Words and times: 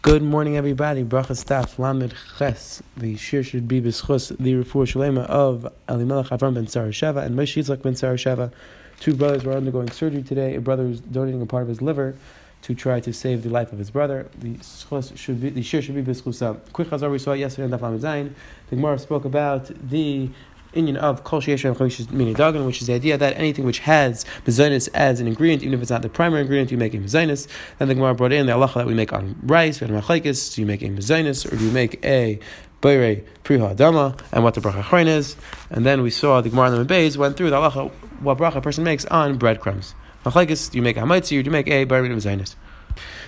Good 0.00 0.22
morning, 0.22 0.56
everybody. 0.56 1.02
Bracha 1.02 1.36
staff 1.36 1.76
Lamed 1.76 2.14
Ches. 2.38 2.84
The 2.96 3.16
shir 3.16 3.42
should 3.42 3.66
be 3.66 3.80
b'schus 3.80 4.28
the 4.38 4.54
refuah 4.54 4.86
shalema 4.86 5.26
of 5.26 5.72
Elimelech 5.88 6.26
Avram 6.26 6.54
ben 6.54 6.68
Sarah 6.68 6.90
Sheva 6.90 7.24
and 7.24 7.36
Moshe 7.36 7.56
Yitzchak 7.56 7.82
ben 7.82 7.96
Sarah 7.96 8.14
Sheva. 8.14 8.52
Two 9.00 9.14
brothers 9.14 9.44
were 9.44 9.54
undergoing 9.54 9.90
surgery 9.90 10.22
today. 10.22 10.54
A 10.54 10.60
brother 10.60 10.84
was 10.84 11.00
donating 11.00 11.42
a 11.42 11.46
part 11.46 11.64
of 11.64 11.68
his 11.68 11.82
liver 11.82 12.14
to 12.62 12.76
try 12.76 13.00
to 13.00 13.12
save 13.12 13.42
the 13.42 13.48
life 13.48 13.72
of 13.72 13.80
his 13.80 13.90
brother. 13.90 14.28
The 14.38 14.54
schus 14.58 15.18
should 15.18 15.40
be 15.40 15.50
the 15.50 15.62
shir 15.62 15.82
should 15.82 15.96
be 15.96 16.02
b'schusa. 16.02 16.60
Quick 16.72 16.90
chazar 16.90 17.10
we 17.10 17.18
saw 17.18 17.32
yesterday 17.32 17.64
in 17.64 17.72
Daf 17.72 17.98
Zayin. 17.98 18.34
The 18.70 18.76
Gemara 18.76 19.00
spoke 19.00 19.24
about 19.24 19.68
the 19.90 20.30
Indian 20.74 20.96
of 20.96 21.24
kol 21.24 21.40
sheyesh 21.40 22.10
mini 22.10 22.34
dagan, 22.34 22.66
which 22.66 22.80
is 22.80 22.86
the 22.86 22.94
idea 22.94 23.16
that 23.16 23.36
anything 23.36 23.64
which 23.64 23.80
has 23.80 24.24
mezainis 24.46 24.88
as 24.94 25.20
an 25.20 25.26
ingredient, 25.26 25.62
even 25.62 25.74
if 25.74 25.82
it's 25.82 25.90
not 25.90 26.02
the 26.02 26.08
primary 26.08 26.42
ingredient, 26.42 26.70
you 26.70 26.76
make 26.76 26.94
a 26.94 26.98
mezainis. 26.98 27.48
Then 27.78 27.88
the 27.88 27.94
Gemara 27.94 28.14
brought 28.14 28.32
in 28.32 28.46
the 28.46 28.52
halacha 28.52 28.74
that 28.74 28.86
we 28.86 28.94
make 28.94 29.12
on 29.12 29.36
rice, 29.42 29.80
we 29.80 29.86
had 29.86 30.02
do 30.02 30.60
you 30.60 30.66
make 30.66 30.82
a 30.82 30.88
mezainis 30.88 31.50
or 31.50 31.56
do 31.56 31.64
you 31.64 31.70
make 31.70 32.04
a 32.04 32.38
Beire 32.80 33.24
Priha 33.42 33.74
Adama, 33.74 34.20
and 34.30 34.44
what 34.44 34.54
the 34.54 34.60
bracha 34.60 34.82
chrein 34.82 35.06
is. 35.06 35.36
And 35.70 35.84
then 35.84 36.02
we 36.02 36.10
saw 36.10 36.40
the 36.40 36.48
Gemara 36.48 36.72
in 36.72 36.86
the 36.86 36.94
Beis 36.94 37.16
went 37.16 37.36
through 37.36 37.50
the 37.50 37.56
halacha, 37.56 37.90
what 38.20 38.38
bracha 38.38 38.56
a 38.56 38.60
person 38.60 38.84
makes 38.84 39.04
on 39.06 39.36
breadcrumbs. 39.36 39.94
Machlekes, 40.24 40.70
do 40.70 40.78
you 40.78 40.82
make 40.82 40.96
a 40.96 41.02
or 41.02 41.20
do 41.20 41.34
you 41.34 41.50
make 41.50 41.68
a 41.68 41.84
Beire 41.84 42.04
Mezainis? 42.04 42.54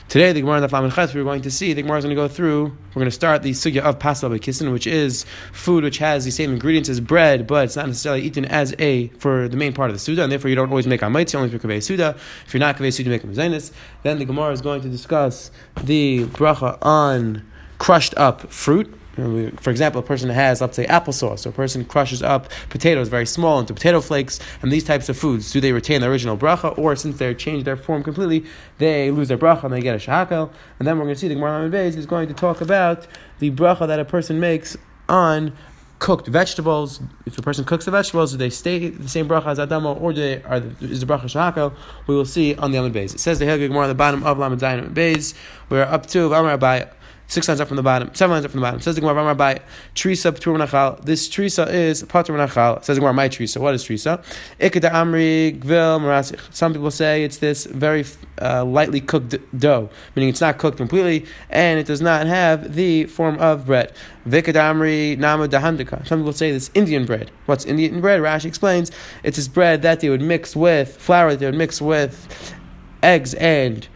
Today, 0.09 0.33
the 0.33 0.41
Gemara 0.41 0.57
in 0.57 0.63
the 0.63 0.91
Ches, 0.91 1.15
we're 1.15 1.23
going 1.23 1.43
to 1.43 1.53
see, 1.53 1.73
the 1.73 1.83
Gemara 1.83 1.99
is 1.99 2.05
going 2.05 2.17
to 2.17 2.21
go 2.21 2.27
through, 2.27 2.65
we're 2.65 2.95
going 2.95 3.05
to 3.05 3.13
start 3.13 3.45
the 3.45 3.53
sugya 3.53 3.81
of 3.83 4.01
pasal 4.01 4.37
bekisin, 4.37 4.73
which 4.73 4.87
is 4.87 5.25
food 5.53 5.85
which 5.85 5.99
has 5.99 6.25
the 6.25 6.33
same 6.33 6.53
ingredients 6.53 6.89
as 6.89 6.99
bread, 6.99 7.47
but 7.47 7.67
it's 7.67 7.77
not 7.77 7.87
necessarily 7.87 8.23
eaten 8.23 8.45
as 8.45 8.75
a, 8.81 9.07
for 9.19 9.47
the 9.47 9.57
main 9.57 9.73
part 9.73 9.89
of 9.89 9.95
the 9.95 10.01
suda, 10.01 10.25
and 10.25 10.33
therefore 10.33 10.51
you 10.51 10.57
don't 10.57 10.71
always 10.71 10.89
make 10.89 11.01
amaitzi, 11.03 11.37
only 11.37 11.49
for 11.49 11.61
kaveh 11.61 11.81
suda. 11.81 12.17
If 12.45 12.53
you're 12.53 12.59
not 12.59 12.77
kaveh 12.77 12.93
suda, 12.93 13.09
make 13.09 13.23
a 13.23 13.27
mezainis. 13.29 13.71
Then 14.03 14.19
the 14.19 14.25
Gemara 14.25 14.53
is 14.53 14.61
going 14.61 14.81
to 14.83 14.89
discuss 14.89 15.53
the 15.81 16.25
bracha 16.25 16.77
on 16.83 17.47
crushed 17.79 18.15
up 18.17 18.51
fruit, 18.53 18.93
for 19.15 19.71
example, 19.71 20.01
a 20.01 20.05
person 20.05 20.31
has, 20.31 20.61
let's 20.61 20.77
say, 20.77 20.87
applesauce, 20.87 21.45
or 21.47 21.51
a 21.51 21.53
person 21.53 21.85
crushes 21.85 22.23
up 22.23 22.49
potatoes 22.69 23.09
very 23.09 23.27
small 23.27 23.59
into 23.59 23.75
potato 23.75 24.01
flakes, 24.01 24.39
and 24.63 24.71
these 24.71 24.85
types 24.85 25.09
of 25.09 25.17
foods, 25.19 25.51
do 25.51 25.61
they 25.61 25.73
retain 25.73 26.01
the 26.01 26.07
original 26.09 26.37
bracha, 26.37 26.77
or 26.79 26.95
since 26.97 27.19
they're 27.19 27.35
changed 27.35 27.67
their 27.67 27.77
form 27.77 28.03
completely, 28.03 28.45
they 28.79 29.11
lose 29.11 29.29
their 29.29 29.39
bracha 29.39 29.65
and 29.65 29.75
they 29.75 29.81
get 29.81 29.95
a 29.95 29.99
shahakel? 29.99 30.51
And 30.79 30.87
then 30.87 30.99
we're 30.99 31.05
going 31.05 31.15
to 31.15 31.21
see 31.21 31.29
the 31.29 31.35
Gemara 31.35 31.69
Beis 31.69 31.97
is 31.97 32.07
going 32.07 32.29
to 32.29 32.35
talk 32.35 32.61
about 32.61 33.07
the 33.41 33.51
bracha 33.51 33.87
that 33.87 33.99
a 33.99 34.05
person 34.05 34.41
makes 34.41 34.77
on 35.09 35.53
cooked 35.99 36.29
vegetables. 36.29 37.01
If 37.27 37.37
a 37.37 37.43
person 37.43 37.65
cooks 37.65 37.85
the 37.85 37.91
vegetables, 37.91 38.33
do 38.33 38.39
they 38.39 38.49
stay 38.51 38.89
the 38.89 39.09
same 39.09 39.29
bracha 39.29 39.47
as 39.47 39.59
Adamo, 39.59 39.95
or 39.95 40.13
do 40.13 40.21
they, 40.21 40.43
are 40.45 40.63
is 40.81 41.01
the 41.01 41.07
bracha 41.07 41.25
shahakel? 41.25 41.75
We 42.07 42.15
will 42.15 42.25
see 42.25 42.55
on 42.55 42.73
the 42.73 42.79
Amid 42.79 42.95
Beis. 42.95 43.15
It 43.15 43.21
says 43.21 43.39
the 43.39 43.45
Hilgig 43.45 43.69
Gemara 43.69 43.83
on 43.83 43.89
the 43.89 43.95
bottom 43.95 44.25
of 44.25 44.39
Lamed 44.39 44.61
Zayin 44.61 44.95
Beis. 44.95 45.35
We're 45.69 45.83
up 45.83 46.07
to 46.07 46.33
Amar 46.33 46.57
by 46.57 46.89
six 47.31 47.47
lines 47.47 47.61
up 47.61 47.69
from 47.69 47.77
the 47.77 47.83
bottom, 47.83 48.13
seven 48.13 48.33
lines 48.33 48.45
up 48.45 48.51
from 48.51 48.61
the 48.61 48.65
bottom. 48.65 48.81
Says 48.81 48.97
the 48.97 49.01
Gemara, 49.01 49.35
by 49.35 49.61
Trisa 49.95 50.33
Ptur 50.33 50.59
Nachal. 50.59 51.03
This 51.05 51.29
Trisa 51.29 51.73
is 51.73 52.03
Patur 52.03 52.37
Nachal. 52.37 52.85
Says 52.85 52.97
the 52.97 53.01
Gemara, 53.01 53.15
my 53.15 53.29
Trisa. 53.29 53.61
What 53.61 53.75
is 53.75 53.85
Trisa? 53.85 54.23
Ikeda 54.59 54.91
Amri 54.91 55.59
Gvil 55.61 56.01
Marasich. 56.01 56.41
Some 56.53 56.73
people 56.73 56.91
say 56.91 57.23
it's 57.23 57.39
this 57.39 57.67
very 57.67 58.05
uh, 58.43 58.65
lightly 58.65 59.01
cooked 59.01 59.37
dough, 59.57 59.89
meaning 60.17 60.29
it's 60.29 60.41
not 60.41 60.59
cooked 60.59 60.77
completely 60.77 61.25
and 61.51 61.79
it 61.79 61.87
does 61.87 62.01
not 62.01 62.27
have 62.27 62.75
the 62.75 63.05
form 63.05 63.39
of 63.39 63.65
bread. 63.65 63.93
Vikadamri 64.27 65.17
Nama 65.17 65.47
Dahandika. 65.47 66.07
Some 66.07 66.21
people 66.21 66.33
say 66.33 66.51
this 66.51 66.71
Indian 66.75 67.07
bread. 67.07 67.31
What's 67.47 67.65
Indian 67.65 68.01
bread? 68.01 68.21
Rashi 68.21 68.47
explains 68.47 68.91
it's 69.23 69.37
this 69.37 69.49
bread 69.49 69.83
that 69.83 70.01
they 70.01 70.09
would 70.09 70.21
mix 70.21 70.57
with 70.57 70.97
flour, 70.97 71.31
that 71.31 71.39
they 71.39 71.47
would 71.47 71.55
mix 71.55 71.81
with 71.81 72.55
eggs 73.03 73.35
and 73.35 73.87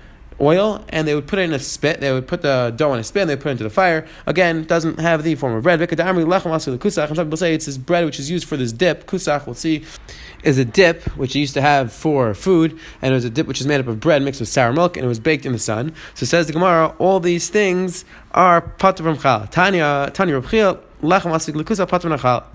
oil 0.41 0.85
and 0.89 1.07
they 1.07 1.15
would 1.15 1.27
put 1.27 1.39
it 1.39 1.43
in 1.43 1.53
a 1.53 1.59
spit. 1.59 2.01
They 2.01 2.13
would 2.13 2.27
put 2.27 2.43
the 2.43 2.73
dough 2.77 2.93
in 2.95 3.01
a 3.01 3.05
spit 3.05 3.23
and 3.23 3.31
they 3.31 3.37
put 3.37 3.49
it 3.49 3.53
into 3.53 3.65
the 3.65 3.71
fire. 3.71 4.07
Again, 4.27 4.65
doesn't 4.65 4.99
have 5.01 5.23
the 5.23 5.35
form 5.35 5.55
of 5.55 5.63
bread. 5.63 5.79
Some 5.79 5.89
people 5.89 7.37
say 7.37 7.55
it's 7.55 7.67
this 7.67 7.79
bread 7.79 8.05
which 8.05 8.19
is 8.19 8.31
used 8.31 8.47
for 8.47 8.57
this 8.57 8.73
dip. 8.73 9.07
Kusach, 9.07 9.47
we'll 9.47 9.55
see, 9.55 9.85
is 10.43 10.59
a 10.59 10.65
dip 10.65 11.03
which 11.17 11.35
you 11.35 11.41
used 11.41 11.55
to 11.55 11.61
have 11.61 11.93
for 11.93 12.35
food, 12.35 12.79
and 13.01 13.13
it 13.13 13.15
was 13.15 13.25
a 13.25 13.31
dip 13.31 13.47
which 13.47 13.61
is 13.61 13.67
made 13.67 13.81
up 13.81 13.87
of 13.87 14.01
bread 14.01 14.23
mixed 14.23 14.41
with 14.41 14.49
sour 14.49 14.73
milk, 14.73 14.97
and 14.97 15.05
it 15.05 15.09
was 15.09 15.21
baked 15.21 15.47
in 15.47 15.53
the 15.53 15.59
sun. 15.59 15.95
So 16.15 16.27
says 16.27 16.47
the 16.47 16.53
Gemara, 16.53 16.95
all 16.99 17.21
these 17.21 17.49
things 17.49 18.05
are 18.33 18.61
pat 18.61 18.99
chal. 18.99 19.47
Tanya, 19.49 20.11
Tanya 20.13 20.41
Rabchil, 20.41 20.81
lechem 21.03 21.33
asik 21.33 21.55
lekusa 21.55 21.89
pat 21.89 22.03
from 22.03 22.19
chal. 22.19 22.47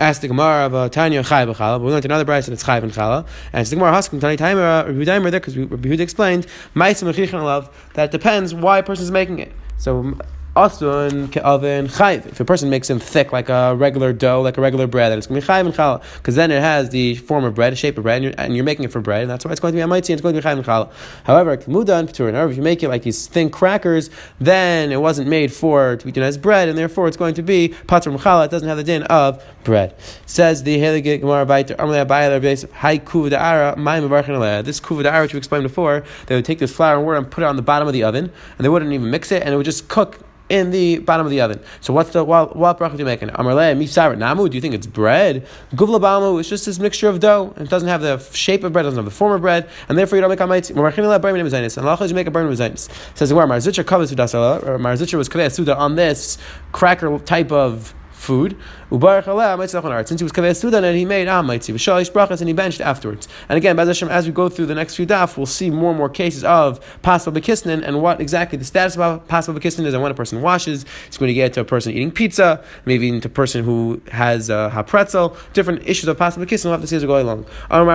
Ask 0.00 0.22
the 0.22 0.28
Gemara 0.28 0.64
of 0.64 0.74
uh, 0.74 0.88
Tanya 0.88 1.22
Chai 1.22 1.44
b'chala, 1.44 1.78
but 1.78 1.82
we 1.82 1.92
learned 1.92 2.06
another 2.06 2.24
brayse 2.24 2.46
and 2.46 2.54
it's 2.54 2.64
Chai 2.64 2.80
b'chala. 2.80 3.26
And 3.52 3.60
it's 3.60 3.68
the 3.68 3.76
Gemara 3.76 3.92
Haskim 3.92 4.18
Tani 4.18 4.38
Taimer 4.38 4.86
Rabbi 4.86 5.04
Daimer 5.04 5.30
there 5.30 5.40
because 5.40 5.58
Rabbi 5.58 5.90
Huda 5.90 6.00
explained 6.00 6.46
Ma'asim 6.74 7.12
Mechichan 7.12 7.42
love 7.42 7.68
that 7.92 8.10
depends 8.10 8.54
why 8.54 8.78
a 8.78 8.82
person 8.82 9.04
is 9.04 9.10
making 9.10 9.40
it. 9.40 9.52
So 9.76 10.16
Asdun 10.56 11.28
ke'avin 11.28 11.86
chayv. 11.86 12.26
If 12.26 12.40
a 12.40 12.44
person 12.44 12.70
makes 12.70 12.88
them 12.88 12.98
thick 12.98 13.32
like 13.32 13.48
a 13.48 13.76
regular 13.76 14.12
dough, 14.12 14.42
like 14.42 14.58
a 14.58 14.60
regular 14.60 14.88
bread, 14.88 15.12
then 15.12 15.18
it's 15.18 15.28
going 15.28 15.40
to 15.40 15.46
be 15.46 15.52
chayv 15.52 15.64
and 15.64 15.72
challah. 15.72 16.02
Because 16.16 16.34
then 16.34 16.50
it 16.50 16.60
has 16.60 16.90
the 16.90 17.14
form 17.14 17.44
of 17.44 17.54
bread, 17.54 17.78
shape 17.78 17.96
of 17.96 18.02
bread, 18.02 18.16
and 18.16 18.24
you're, 18.24 18.34
and 18.36 18.56
you're, 18.56 18.64
making 18.64 18.84
it 18.84 18.90
for 18.90 19.00
bread, 19.00 19.22
and 19.22 19.30
that's 19.30 19.44
why 19.44 19.52
it's 19.52 19.60
going 19.60 19.72
to 19.72 19.76
be 19.76 19.82
amaitzi 19.82 20.10
and 20.10 20.10
it's 20.10 20.22
going 20.22 20.34
to 20.34 20.40
be 20.40 20.44
chayv 20.44 20.54
and 20.54 20.64
challah. 20.64 20.90
However, 21.22 21.56
kemudan 21.56 22.08
p'turin, 22.08 22.34
or 22.34 22.50
if 22.50 22.56
you 22.56 22.64
make 22.64 22.82
it 22.82 22.88
like 22.88 23.02
these 23.02 23.28
thin 23.28 23.48
crackers, 23.48 24.10
then 24.40 24.90
it 24.90 25.00
wasn't 25.00 25.28
made 25.28 25.52
for 25.52 25.94
to 25.94 26.04
be 26.04 26.10
eaten 26.10 26.24
as 26.24 26.36
bread, 26.36 26.68
and 26.68 26.76
therefore 26.76 27.06
it's 27.06 27.16
going 27.16 27.34
to 27.34 27.42
be 27.42 27.68
patr 27.86 28.12
challah. 28.18 28.46
It 28.46 28.50
doesn't 28.50 28.68
have 28.68 28.76
the 28.76 28.82
din 28.84 29.04
of 29.04 29.44
bread. 29.62 29.94
Says 30.26 30.64
the 30.64 30.78
Heilige 30.78 31.20
Gemara 31.20 31.46
Baiter, 31.46 31.76
Amalei 31.76 32.04
Abayah, 32.04 32.42
base 32.42 32.64
Hai 32.72 32.98
Kuv 32.98 33.30
Da'ara, 33.30 33.76
Mayim 33.76 34.08
Avarchan 34.08 34.64
This 34.64 34.80
Kuv 34.80 35.04
Da'ara, 35.04 35.22
which 35.22 35.32
we 35.32 35.38
explained 35.38 35.62
before, 35.62 36.02
they 36.26 36.34
would 36.34 36.44
take 36.44 36.58
this 36.58 36.74
flour 36.74 36.96
and 36.96 37.06
water 37.06 37.18
and 37.18 37.30
put 37.30 37.44
it 37.44 37.46
on 37.46 37.54
the 37.54 37.62
bottom 37.62 37.86
of 37.86 37.94
the 37.94 38.02
oven, 38.02 38.32
and 38.58 38.64
they 38.64 38.68
wouldn't 38.68 38.92
even 38.92 39.10
mix 39.10 39.30
it, 39.30 39.44
and 39.44 39.54
it 39.54 39.56
would 39.56 39.66
just 39.66 39.86
cook 39.86 40.18
in 40.50 40.70
the 40.70 40.98
bottom 40.98 41.24
of 41.24 41.30
the 41.30 41.40
oven. 41.40 41.60
So 41.80 41.94
what's 41.94 42.10
the 42.10 42.24
what, 42.24 42.56
what 42.56 42.78
bracha 42.78 42.92
do 42.92 42.98
you 42.98 43.04
make? 43.04 43.20
Amarle 43.20 44.18
namu. 44.18 44.48
Do 44.48 44.56
you 44.56 44.60
think 44.60 44.74
it's 44.74 44.86
bread? 44.86 45.46
Guvla 45.74 46.40
is 46.40 46.48
just 46.48 46.66
this 46.66 46.78
mixture 46.78 47.08
of 47.08 47.20
dough. 47.20 47.54
It 47.56 47.70
doesn't 47.70 47.88
have 47.88 48.02
the 48.02 48.18
shape 48.34 48.64
of 48.64 48.72
bread. 48.72 48.82
Doesn't 48.82 48.98
have 48.98 49.04
the 49.04 49.10
form 49.10 49.32
of 49.32 49.40
bread, 49.40 49.70
and 49.88 49.96
therefore 49.96 50.16
you 50.16 50.20
don't 50.20 50.30
make 50.30 50.40
amaitzi. 50.40 50.70
And 50.70 51.88
Allah 51.88 52.06
you 52.06 52.14
make 52.14 52.26
a 52.26 52.30
mezainis. 52.30 53.16
Says 53.16 53.32
where 53.32 53.46
Marzicha 53.46 53.86
covers. 53.86 54.12
Marzicha 54.12 55.14
was 55.14 55.54
suda 55.54 55.76
on 55.76 55.94
this 55.94 56.38
cracker 56.72 57.18
type 57.20 57.52
of 57.52 57.94
food. 58.20 58.56
Since 58.90 59.00
he 59.00 60.24
was 60.24 60.32
kaveh 60.32 60.56
sudan 60.56 60.84
and 60.84 60.96
he 60.96 61.04
made 61.04 61.28
ah 61.28 61.42
maitzi 61.42 61.72
v'shalish 61.72 62.10
brachas 62.10 62.40
and 62.40 62.48
he 62.48 62.52
benched 62.52 62.80
afterwards. 62.80 63.28
And 63.48 63.56
again, 63.56 63.78
as 63.78 64.26
we 64.26 64.32
go 64.32 64.48
through 64.48 64.66
the 64.66 64.74
next 64.74 64.96
few 64.96 65.06
daf, 65.06 65.36
we'll 65.36 65.46
see 65.46 65.70
more 65.70 65.90
and 65.90 65.98
more 65.98 66.08
cases 66.08 66.44
of 66.44 66.80
pasal 67.02 67.32
bekisnin 67.32 67.82
and 67.82 68.02
what 68.02 68.20
exactly 68.20 68.58
the 68.58 68.64
status 68.64 68.96
of 68.96 69.26
pasal 69.28 69.56
bekisnin 69.56 69.86
is 69.86 69.94
and 69.94 70.02
when 70.02 70.12
a 70.12 70.14
person 70.14 70.42
washes. 70.42 70.84
It's 71.06 71.16
going 71.18 71.28
to 71.28 71.34
get 71.34 71.52
to 71.54 71.60
a 71.60 71.64
person 71.64 71.92
eating 71.92 72.10
pizza, 72.10 72.62
maybe 72.84 73.06
even 73.06 73.20
to 73.22 73.28
a 73.28 73.30
person 73.30 73.64
who 73.64 74.02
has 74.10 74.50
uh, 74.50 74.70
hapretzel. 74.70 75.36
Different 75.52 75.86
issues 75.88 76.08
of 76.08 76.18
pasal 76.18 76.44
bekisnin. 76.44 76.64
We'll 76.64 76.72
have 76.72 76.82
to 76.82 76.86
see 76.86 76.96
as 76.96 77.02
we 77.02 77.06
go 77.08 77.22
along. 77.22 77.46
And 77.70 77.88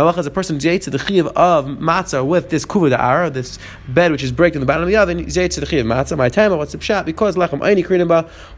Allah 0.00 0.12
has 0.12 0.26
a 0.26 0.30
person 0.30 0.60
yates 0.60 0.86
the 0.86 0.98
chiv 0.98 1.26
of 1.28 1.66
matzah 1.66 2.26
with 2.26 2.50
this 2.50 2.66
kuva 2.66 2.96
da'ara, 2.96 3.32
this 3.32 3.58
bed 3.88 4.10
which 4.12 4.22
is 4.22 4.32
breaking 4.32 4.56
in 4.56 4.60
the 4.60 4.66
bottom 4.66 4.82
of 4.82 4.88
the 4.88 4.96
oven. 4.96 5.20
Yates 5.20 5.56
the 5.56 5.66
chiv 5.66 5.86
matzah. 5.86 6.18
My 6.18 6.28
time, 6.28 6.56
what's 6.56 6.72
the 6.72 6.78
pshat? 6.78 7.04
Because 7.04 7.36
lechem 7.36 7.60
aini 7.60 7.86
krinim 7.86 8.09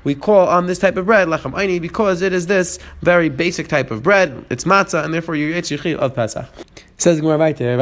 we 0.05 0.15
call 0.15 0.49
on 0.49 0.67
this 0.67 0.79
type 0.79 0.97
of 0.97 1.07
bread 1.07 1.29
lechem 1.29 1.53
aini 1.53 1.81
because 1.81 2.23
it 2.23 2.33
is 2.33 2.47
this 2.47 2.79
very 3.03 3.29
basic 3.29 3.69
type 3.69 3.91
of 3.91 4.03
bread. 4.03 4.45
It's 4.51 4.65
matzah, 4.65 5.05
and 5.05 5.13
therefore 5.13 5.37
you 5.37 5.55
eat 5.55 5.65
yichil 5.65 5.97
of 5.97 6.15
Pesach. 6.15 6.47
Says 7.03 7.17
the 7.17 7.23
Gemara 7.23 7.37
right 7.37 7.57
there. 7.57 7.75
A 7.75 7.79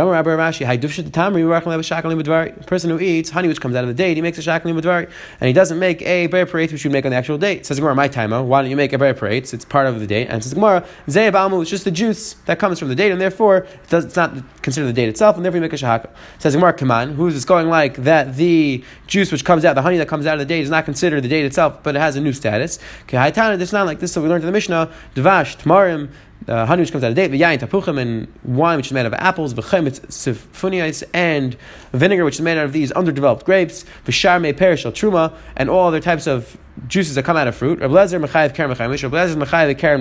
person 2.65 2.89
who 2.89 2.99
eats 3.01 3.29
honey 3.29 3.49
which 3.49 3.61
comes 3.61 3.77
out 3.77 3.85
of 3.85 3.89
the 3.89 3.95
date, 3.95 4.17
he 4.17 4.23
makes 4.23 4.39
a 4.39 4.41
shaklim 4.41 4.81
b'dvari, 4.81 5.11
and 5.41 5.47
he 5.47 5.53
doesn't 5.53 5.79
make 5.79 6.01
a 6.01 6.27
ber 6.29 6.47
parade 6.47 6.73
which 6.73 6.87
you 6.87 6.91
make 6.91 7.05
on 7.05 7.11
the 7.11 7.19
actual 7.19 7.37
date. 7.37 7.67
Says 7.67 7.77
the 7.77 7.83
Gemara, 7.83 7.95
my 7.95 8.09
timer, 8.09 8.43
why 8.43 8.63
don't 8.63 8.71
you 8.71 8.77
make 8.77 8.95
a 8.95 8.99
ber 8.99 9.13
parade? 9.13 9.53
It's 9.53 9.63
part 9.67 9.87
of 9.87 10.01
the 10.01 10.07
date. 10.07 10.29
And 10.31 10.43
says 10.43 10.53
the 10.53 10.55
Gemara, 10.55 10.87
zeyabamu 11.07 11.63
is 11.63 11.69
just 11.69 11.85
the 11.85 11.91
juice 11.91 12.33
that 12.47 12.59
comes 12.59 12.79
from 12.79 12.89
the 12.89 12.95
date, 12.95 13.13
and 13.13 13.21
therefore 13.21 13.59
it 13.59 13.91
does, 13.91 14.07
it's 14.07 14.17
not 14.17 14.33
considered 14.63 14.87
the 14.87 14.95
date 14.95 15.11
itself, 15.11 15.37
and 15.37 15.45
therefore 15.45 15.59
you 15.59 15.61
make 15.61 15.75
a 15.75 15.77
shahaka. 15.77 16.09
Says 16.39 16.55
the 16.55 16.59
Gemara, 16.59 16.73
kaman, 16.73 17.13
who 17.13 17.27
is 17.27 17.35
this 17.35 17.45
going 17.45 17.69
like 17.69 17.97
that? 17.97 18.37
The 18.37 18.83
juice 19.07 19.31
which 19.31 19.45
comes 19.45 19.67
out, 19.67 19.75
the 19.75 19.83
honey 19.83 19.99
that 19.99 20.09
comes 20.09 20.25
out 20.25 20.33
of 20.33 20.39
the 20.39 20.47
date, 20.47 20.63
is 20.63 20.71
not 20.71 20.87
considered 20.87 21.23
the 21.23 21.29
date 21.29 21.45
itself, 21.45 21.83
but 21.83 21.95
it 21.95 21.99
has 21.99 22.17
a 22.17 22.23
new 22.23 22.33
status. 22.33 22.79
Okay, 23.03 23.19
it's 23.29 23.73
not 23.73 23.85
like 23.85 24.01
this. 24.01 24.13
So 24.13 24.23
we 24.23 24.31
learned 24.31 24.45
in 24.45 24.47
the 24.47 24.53
Mishnah, 24.53 24.91
dvash, 25.15 25.59
tamarim 25.59 26.09
uh, 26.49 26.67
honey 26.67 26.83
which 26.83 26.93
comes 26.93 27.05
out 27.05 27.11
of 27.11 27.17
date, 27.17 27.31
yain 27.31 27.59
tapuchim, 27.59 27.99
and 28.01 28.27
wine 28.45 28.77
which 28.77 28.87
is 28.87 28.93
made 28.93 29.01
out 29.01 29.07
of 29.07 29.15
apples, 29.15 29.55
v'chemitz 29.55 30.01
sifuniais, 30.07 31.03
and 31.13 31.57
vinegar 31.93 32.25
which 32.25 32.37
is 32.37 32.41
made 32.41 32.59
out 32.59 32.65
of 32.65 32.73
these 32.73 32.93
underdeveloped 32.93 33.45
grapes, 33.45 33.85
v'shar 34.05 34.41
me 34.41 34.53
perishal 34.53 34.93
truma, 34.93 35.35
and 35.57 35.69
all 35.69 35.89
other 35.89 36.01
types 36.01 36.27
of 36.27 36.57
juices 36.89 37.15
that 37.15 37.25
come 37.25 37.37
out 37.37 37.49
of 37.49 37.55
fruit. 37.55 37.81
Rabbi 37.81 37.95
Lezer 37.95 38.25
mechayev 38.25 38.55
karen 38.55 38.71
mechaimish. 38.75 39.03
Rabbi 39.03 39.17
Lezer 39.17 39.43
mechayev 39.43 39.79
karen. 39.79 40.01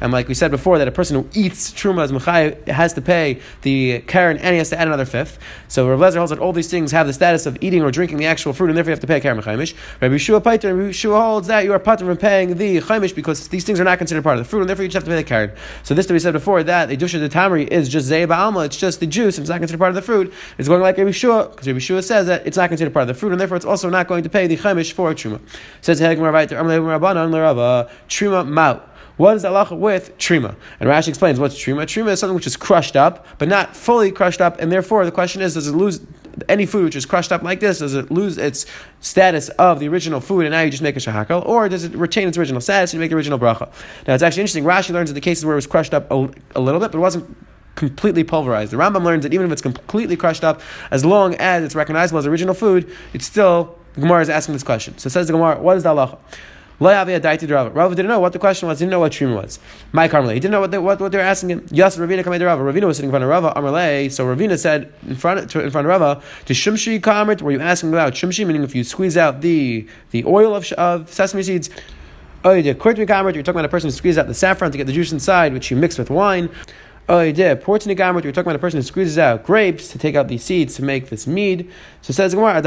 And 0.00 0.12
like 0.12 0.28
we 0.28 0.34
said 0.34 0.50
before, 0.50 0.78
that 0.78 0.88
a 0.88 0.92
person 0.92 1.16
who 1.16 1.28
eats 1.34 1.72
truma 1.72 2.02
as 2.04 2.12
mechayev 2.12 2.66
has 2.68 2.92
to 2.94 3.00
pay 3.00 3.40
the 3.62 4.00
karen 4.00 4.38
and 4.38 4.52
he 4.52 4.58
has 4.58 4.70
to 4.70 4.78
add 4.78 4.86
another 4.86 5.04
fifth. 5.04 5.38
So 5.68 5.88
Rabbi 5.88 6.02
Lezer 6.02 6.16
holds 6.16 6.30
that 6.30 6.38
all 6.38 6.52
these 6.52 6.70
things 6.70 6.92
have 6.92 7.06
the 7.06 7.12
status 7.12 7.46
of 7.46 7.58
eating 7.60 7.82
or 7.82 7.90
drinking 7.90 8.18
the 8.18 8.26
actual 8.26 8.52
fruit, 8.52 8.68
and 8.68 8.76
therefore 8.76 8.90
you 8.90 8.94
have 8.94 9.00
to 9.00 9.06
pay 9.06 9.16
a 9.16 9.20
karen 9.20 9.40
mechaimish. 9.40 9.74
Rabbi 10.00 10.14
Yeshua 10.14 10.40
Paiter, 10.40 10.76
Rabbi 10.76 10.90
Yeshua 10.90 11.20
holds 11.20 11.48
that 11.48 11.64
you 11.64 11.72
are 11.72 11.78
pater 11.78 12.04
from 12.04 12.16
paying 12.16 12.56
the 12.56 12.80
chaimish 12.80 13.14
because 13.14 13.48
these 13.48 13.64
things 13.64 13.80
are 13.80 13.84
not 13.84 13.98
considered 13.98 14.22
part 14.22 14.38
of 14.38 14.44
the 14.44 14.48
fruit, 14.48 14.60
and 14.60 14.68
therefore 14.68 14.84
you 14.84 14.88
just 14.88 14.94
have 14.94 15.04
to 15.04 15.10
pay 15.10 15.16
the 15.16 15.24
karen. 15.24 15.52
So 15.82 15.94
this 15.94 16.06
that 16.06 16.12
we 16.12 16.18
said 16.18 16.32
before 16.32 16.62
that 16.62 16.88
the 16.88 16.96
dusha 16.96 17.18
the 17.20 17.28
tamri 17.28 17.66
is 17.68 17.88
just 17.88 18.10
zeh 18.10 18.26
ba'alma, 18.26 18.66
it's 18.66 18.76
just 18.76 19.00
the 19.00 19.06
juice, 19.06 19.38
it's 19.38 19.48
not 19.48 19.58
considered 19.58 19.78
part 19.78 19.90
of 19.90 19.94
the 19.94 20.02
fruit. 20.02 20.32
It's 20.58 20.68
going 20.68 20.80
like 20.80 20.96
Rabbi 20.96 21.10
Yeshua 21.10 21.50
because 21.50 21.66
Rabbi 21.66 21.78
Yeshua 21.78 22.04
says 22.04 22.26
that 22.26 22.46
it's 22.46 22.56
not 22.56 22.68
considered 22.68 22.92
part 22.92 23.02
of 23.02 23.08
the 23.08 23.14
fruit, 23.14 23.32
and 23.32 23.40
therefore 23.40 23.56
it's 23.56 23.66
also 23.66 23.88
not 23.88 24.06
going 24.06 24.22
to 24.22 24.28
pay 24.28 24.46
the 24.46 24.56
chaimish 24.56 24.92
for 24.92 25.12
truma. 25.14 25.40
Says 25.98 26.18
Trima 28.08 28.48
Maut. 28.48 28.90
What 29.16 29.36
is 29.36 29.42
the 29.42 29.48
halacha 29.48 29.78
with 29.78 30.18
trima? 30.18 30.56
And 30.80 30.88
Rashi 30.88 31.08
explains 31.08 31.38
what's 31.38 31.54
trima. 31.54 31.82
Trima 31.82 32.10
is 32.10 32.20
something 32.20 32.34
which 32.34 32.48
is 32.48 32.56
crushed 32.56 32.96
up, 32.96 33.26
but 33.38 33.46
not 33.46 33.76
fully 33.76 34.10
crushed 34.10 34.40
up, 34.40 34.60
and 34.60 34.72
therefore 34.72 35.04
the 35.04 35.12
question 35.12 35.40
is, 35.40 35.54
does 35.54 35.68
it 35.68 35.72
lose 35.72 36.00
any 36.48 36.66
food 36.66 36.82
which 36.82 36.96
is 36.96 37.06
crushed 37.06 37.30
up 37.30 37.42
like 37.42 37.60
this? 37.60 37.78
Does 37.78 37.94
it 37.94 38.10
lose 38.10 38.38
its 38.38 38.66
status 38.98 39.50
of 39.50 39.78
the 39.78 39.86
original 39.86 40.20
food, 40.20 40.46
and 40.46 40.50
now 40.50 40.62
you 40.62 40.70
just 40.70 40.82
make 40.82 40.96
a 40.96 40.98
shahakal, 40.98 41.46
or 41.46 41.68
does 41.68 41.84
it 41.84 41.94
retain 41.94 42.26
its 42.26 42.36
original 42.36 42.60
status 42.60 42.92
and 42.92 42.98
you 42.98 43.00
make 43.04 43.10
the 43.10 43.16
original 43.16 43.38
bracha? 43.38 43.70
Now 44.08 44.14
it's 44.14 44.22
actually 44.24 44.40
interesting. 44.40 44.64
Rashi 44.64 44.90
learns 44.90 45.10
in 45.10 45.14
the 45.14 45.20
cases 45.20 45.44
where 45.44 45.54
it 45.54 45.58
was 45.58 45.68
crushed 45.68 45.94
up 45.94 46.10
a, 46.10 46.28
a 46.56 46.60
little 46.60 46.80
bit, 46.80 46.90
but 46.90 46.98
it 46.98 47.02
wasn't 47.02 47.36
completely 47.76 48.24
pulverized. 48.24 48.72
The 48.72 48.78
Rambam 48.78 49.04
learns 49.04 49.22
that 49.22 49.32
even 49.32 49.46
if 49.46 49.52
it's 49.52 49.62
completely 49.62 50.16
crushed 50.16 50.42
up, 50.42 50.60
as 50.90 51.04
long 51.04 51.36
as 51.36 51.62
it's 51.62 51.76
recognizable 51.76 52.18
as 52.18 52.26
original 52.26 52.54
food, 52.54 52.90
it's 53.12 53.26
still 53.26 53.78
the 53.94 54.00
Gemara 54.00 54.22
is 54.22 54.28
asking 54.28 54.54
this 54.54 54.62
question. 54.62 54.98
So 54.98 55.08
says 55.08 55.26
the 55.26 55.32
Gemara, 55.32 55.60
what 55.60 55.76
is 55.76 55.82
the 55.82 55.90
halacha? 55.90 56.18
Rava 56.80 57.94
didn't 57.94 58.08
know 58.08 58.18
what 58.18 58.32
the 58.32 58.38
question 58.38 58.68
was. 58.68 58.80
Didn't 58.80 58.90
know 58.90 58.98
what 58.98 59.12
trima 59.12 59.42
was. 59.42 59.60
My 59.92 60.08
Carmel, 60.08 60.30
he 60.30 60.40
didn't 60.40 60.50
know 60.50 60.60
what 60.60 60.72
they, 60.72 60.78
what, 60.78 61.00
what 61.00 61.12
they 61.12 61.18
were 61.18 61.24
asking 61.24 61.50
him. 61.50 61.66
Yes, 61.70 61.96
Ravina 61.96 62.24
came 62.24 62.36
to 62.38 62.44
Rava. 62.44 62.62
Ravina 62.62 62.86
was 62.86 62.96
sitting 62.96 63.10
in 63.10 63.12
front 63.12 63.22
of 63.22 63.30
Rava. 63.30 63.52
Amarle. 63.54 64.10
So 64.10 64.26
Ravina 64.26 64.58
said 64.58 64.92
in 65.06 65.14
front 65.14 65.38
in 65.38 65.70
front 65.70 65.76
of 65.76 65.84
Rava, 65.86 66.20
"To 66.46 66.52
shumshi 66.52 67.00
kamrit." 67.00 67.42
Were 67.42 67.52
you 67.52 67.60
asking 67.60 67.90
about 67.90 68.14
shumshi? 68.14 68.44
Meaning, 68.44 68.64
if 68.64 68.74
you 68.74 68.82
squeeze 68.82 69.16
out 69.16 69.40
the 69.40 69.86
the 70.10 70.24
oil 70.24 70.54
of, 70.54 70.70
of 70.72 71.12
sesame 71.12 71.42
seeds. 71.42 71.70
Oh, 72.44 72.52
you 72.52 72.62
did. 72.62 72.76
You're 72.76 72.94
talking 72.94 73.48
about 73.48 73.64
a 73.64 73.68
person 73.68 73.88
who 73.88 73.92
squeezes 73.92 74.18
out 74.18 74.26
the 74.26 74.34
saffron 74.34 74.70
to 74.70 74.76
get 74.76 74.86
the 74.86 74.92
juice 74.92 75.12
inside, 75.12 75.54
which 75.54 75.70
you 75.70 75.78
mix 75.78 75.96
with 75.96 76.10
wine. 76.10 76.50
Oh, 77.06 77.20
you 77.20 77.34
did. 77.34 77.60
Portini 77.60 77.94
Gamrit, 77.94 78.24
we're 78.24 78.32
talking 78.32 78.46
about 78.46 78.56
a 78.56 78.58
person 78.58 78.78
who 78.78 78.82
squeezes 78.82 79.18
out 79.18 79.44
grapes 79.44 79.88
to 79.88 79.98
take 79.98 80.14
out 80.14 80.28
the 80.28 80.38
seeds 80.38 80.76
to 80.76 80.82
make 80.82 81.10
this 81.10 81.26
mead. 81.26 81.70
So 82.00 82.14
says 82.14 82.34
Gemara, 82.34 82.62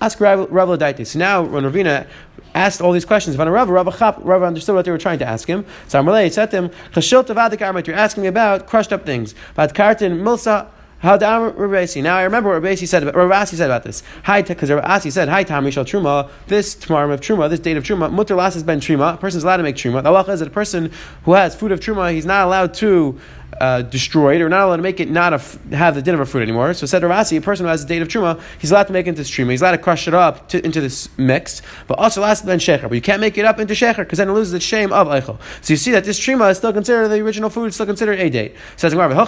ask 0.00 0.18
Rav 0.18 1.06
So 1.06 1.18
now 1.20 1.42
when 1.42 1.62
Ravina 1.62 2.08
asked 2.56 2.80
all 2.80 2.90
these 2.90 3.04
questions, 3.04 3.36
Rav 3.38 3.68
Rav 3.68 4.42
understood 4.42 4.74
what 4.74 4.84
they 4.84 4.90
were 4.90 4.98
trying 4.98 5.20
to 5.20 5.24
ask 5.24 5.46
him. 5.46 5.64
So 5.86 6.02
Amalei 6.02 6.32
said 6.32 6.50
to 6.50 6.62
him, 6.64 7.84
You're 7.86 7.96
asking 7.96 8.22
me 8.22 8.28
about 8.28 8.66
crushed 8.66 8.92
up 8.92 9.06
things. 9.06 9.36
But 9.54 9.72
Kartin 9.72 10.20
Milsa 10.20 10.66
how 11.04 11.18
Rabasi. 11.18 12.02
Now 12.02 12.16
I 12.16 12.22
remember 12.22 12.48
what 12.48 12.62
Rabasi 12.62 12.88
said. 12.88 13.02
About, 13.02 13.14
Rabasi 13.14 13.56
said 13.56 13.66
about 13.66 13.82
this. 13.82 14.02
Hi, 14.22 14.40
because 14.40 14.70
Rabasi 14.70 15.12
said, 15.12 15.28
"Hi, 15.28 15.44
Tam 15.44 15.66
Rishal 15.66 15.84
Truma. 15.84 16.30
This 16.46 16.74
tomorrow 16.74 17.12
of 17.12 17.20
Truma, 17.20 17.50
this 17.50 17.60
date 17.60 17.76
of 17.76 17.84
Truma, 17.84 18.10
Mutter 18.10 18.34
Las 18.34 18.54
has 18.54 18.62
been 18.62 18.80
Truma. 18.80 19.12
A 19.12 19.16
person's 19.18 19.44
allowed 19.44 19.58
to 19.58 19.62
make 19.64 19.76
Truma. 19.76 20.02
The 20.02 20.08
halacha 20.08 20.30
is 20.30 20.40
that 20.40 20.48
a 20.48 20.50
person 20.50 20.90
who 21.24 21.34
has 21.34 21.54
food 21.54 21.72
of 21.72 21.80
Truma, 21.80 22.10
he's 22.10 22.24
not 22.24 22.46
allowed 22.46 22.72
to 22.74 23.20
uh, 23.60 23.82
destroyed 23.82 24.40
or 24.40 24.48
not 24.48 24.66
allowed 24.66 24.76
to 24.76 24.82
make 24.82 25.00
it 25.00 25.10
not 25.10 25.32
a, 25.32 25.74
have 25.74 25.94
the 25.94 26.02
din 26.02 26.14
of 26.14 26.20
a 26.20 26.26
fruit 26.26 26.42
anymore. 26.42 26.74
So 26.74 26.86
said 26.86 27.02
Ravasi, 27.02 27.38
a 27.38 27.40
person 27.40 27.66
who 27.66 27.70
has 27.70 27.84
a 27.84 27.86
date 27.86 28.02
of 28.02 28.08
truma, 28.08 28.40
he's 28.58 28.70
allowed 28.70 28.88
to 28.88 28.92
make 28.92 29.06
it 29.06 29.10
into 29.10 29.22
truma. 29.22 29.50
He's 29.50 29.62
allowed 29.62 29.72
to 29.72 29.78
crush 29.78 30.08
it 30.08 30.14
up 30.14 30.48
to, 30.50 30.64
into 30.64 30.80
this 30.80 31.08
mix, 31.18 31.62
but 31.86 31.98
also 31.98 32.20
last 32.20 32.46
then 32.46 32.58
shecher. 32.58 32.82
But 32.82 32.94
you 32.94 33.02
can't 33.02 33.20
make 33.20 33.38
it 33.38 33.44
up 33.44 33.58
into 33.58 33.74
shecher 33.74 33.98
because 33.98 34.18
then 34.18 34.28
it 34.28 34.32
loses 34.32 34.52
the 34.52 34.60
shame 34.60 34.92
of 34.92 35.08
eichel. 35.08 35.38
So 35.62 35.72
you 35.72 35.76
see 35.76 35.90
that 35.92 36.04
this 36.04 36.18
truma 36.18 36.50
is 36.50 36.58
still 36.58 36.72
considered 36.72 37.08
the 37.08 37.20
original 37.20 37.50
food, 37.50 37.72
still 37.74 37.86
considered 37.86 38.18
a 38.18 38.30
date. 38.30 38.54
Says 38.76 38.92
Gemara, 38.92 39.14
uh, 39.14 39.26